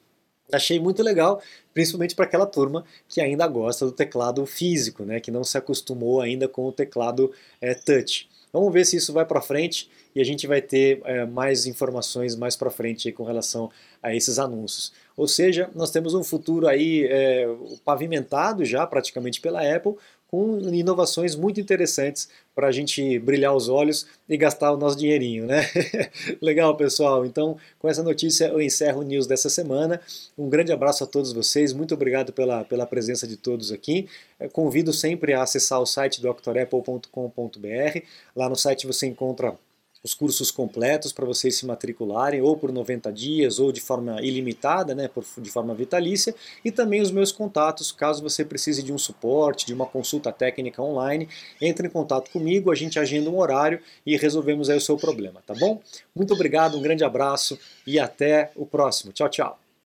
Achei 0.53 0.79
muito 0.79 1.03
legal, 1.03 1.41
principalmente 1.73 2.15
para 2.15 2.27
aquela 2.27 2.47
turma 2.47 2.85
que 3.09 3.21
ainda 3.21 3.47
gosta 3.47 3.87
do 3.87 3.93
teclado 3.93 4.45
físico, 4.45 5.03
né? 5.05 5.19
que 5.19 5.31
não 5.31 5.43
se 5.43 5.57
acostumou 5.57 6.21
ainda 6.21 6.47
com 6.47 6.67
o 6.67 6.73
teclado 6.73 7.33
é, 7.61 7.75
touch. 7.75 8.29
Vamos 8.53 8.73
ver 8.73 8.85
se 8.85 8.97
isso 8.97 9.13
vai 9.13 9.25
para 9.25 9.41
frente 9.41 9.91
e 10.15 10.21
a 10.21 10.25
gente 10.25 10.47
vai 10.47 10.61
ter 10.61 11.01
é, 11.05 11.25
mais 11.25 11.67
informações 11.67 12.37
mais 12.37 12.55
para 12.55 12.71
frente 12.71 13.11
com 13.11 13.25
relação 13.25 13.71
a 14.03 14.15
esses 14.15 14.39
anúncios. 14.39 14.93
Ou 15.17 15.27
seja, 15.27 15.71
nós 15.75 15.91
temos 15.91 16.13
um 16.13 16.23
futuro 16.23 16.69
aí 16.69 17.07
é, 17.07 17.47
pavimentado 17.85 18.65
já 18.65 18.87
praticamente 18.87 19.41
pela 19.41 19.61
Apple 19.61 19.95
com 20.33 20.59
inovações 20.73 21.37
muito 21.37 21.61
interessantes 21.61 22.27
para 22.55 22.69
a 22.69 22.73
gente 22.73 23.19
brilhar 23.19 23.55
os 23.55 23.69
olhos 23.69 24.07
e 24.27 24.35
gastar 24.35 24.73
o 24.73 24.79
nosso 24.79 24.97
dinheirinho, 24.97 25.45
né? 25.45 25.61
Legal, 26.41 26.75
pessoal. 26.75 27.27
Então, 27.27 27.59
com 27.79 27.87
essa 27.87 28.03
notícia 28.03 28.47
eu 28.47 28.59
encerro 28.59 29.03
o 29.03 29.05
news 29.05 29.27
dessa 29.27 29.51
semana. 29.51 30.01
Um 30.39 30.49
grande 30.49 30.73
abraço 30.73 31.05
a 31.05 31.07
todos 31.07 31.35
vocês. 31.35 31.75
Muito 31.75 31.93
obrigado 31.93 32.33
pela, 32.33 32.65
pela 32.65 32.87
presença 32.87 33.27
de 33.27 33.37
todos 33.37 33.71
aqui. 33.71 34.09
Eu 34.41 34.49
convido 34.49 34.91
sempre 34.91 35.35
a 35.35 35.43
acessar 35.43 35.79
o 35.83 35.85
site 35.85 36.23
drapple.com.br. 36.23 37.99
Lá 38.35 38.49
no 38.49 38.57
site 38.57 38.87
você 38.87 39.07
encontra 39.07 39.55
os 40.03 40.15
cursos 40.15 40.51
completos 40.51 41.13
para 41.13 41.25
vocês 41.25 41.57
se 41.57 41.67
matricularem, 41.67 42.41
ou 42.41 42.57
por 42.57 42.73
90 42.73 43.13
dias, 43.13 43.59
ou 43.59 43.71
de 43.71 43.81
forma 43.81 44.21
ilimitada, 44.23 44.95
né, 44.95 45.09
por, 45.09 45.25
de 45.39 45.51
forma 45.51 45.75
vitalícia, 45.75 46.35
e 46.65 46.71
também 46.71 47.01
os 47.01 47.11
meus 47.11 47.31
contatos, 47.31 47.93
caso 47.93 48.23
você 48.23 48.45
precise 48.45 48.83
de 48.83 48.93
um 48.93 48.99
suporte, 48.99 49.67
de 49.67 49.75
uma 49.75 49.87
consulta 49.87 50.33
técnica 50.33 50.83
online, 50.83 51.29
entre 51.61 51.87
em 51.87 51.91
contato 51.91 52.31
comigo, 52.31 52.71
a 52.71 52.75
gente 52.75 52.99
agenda 52.99 53.31
um 53.31 53.39
horário 53.39 53.81
e 54.05 54.17
resolvemos 54.17 54.69
aí 54.69 54.77
o 54.77 54.81
seu 54.81 54.97
problema, 54.97 55.43
tá 55.47 55.55
bom? 55.55 55.81
Muito 56.15 56.35
obrigado, 56.35 56.77
um 56.77 56.83
grande 56.83 57.05
abraço 57.05 57.59
e 57.87 57.99
até 57.99 58.51
o 58.57 58.67
próximo. 58.67 59.13
Tchau, 59.13 59.29
tchau. 59.29 59.62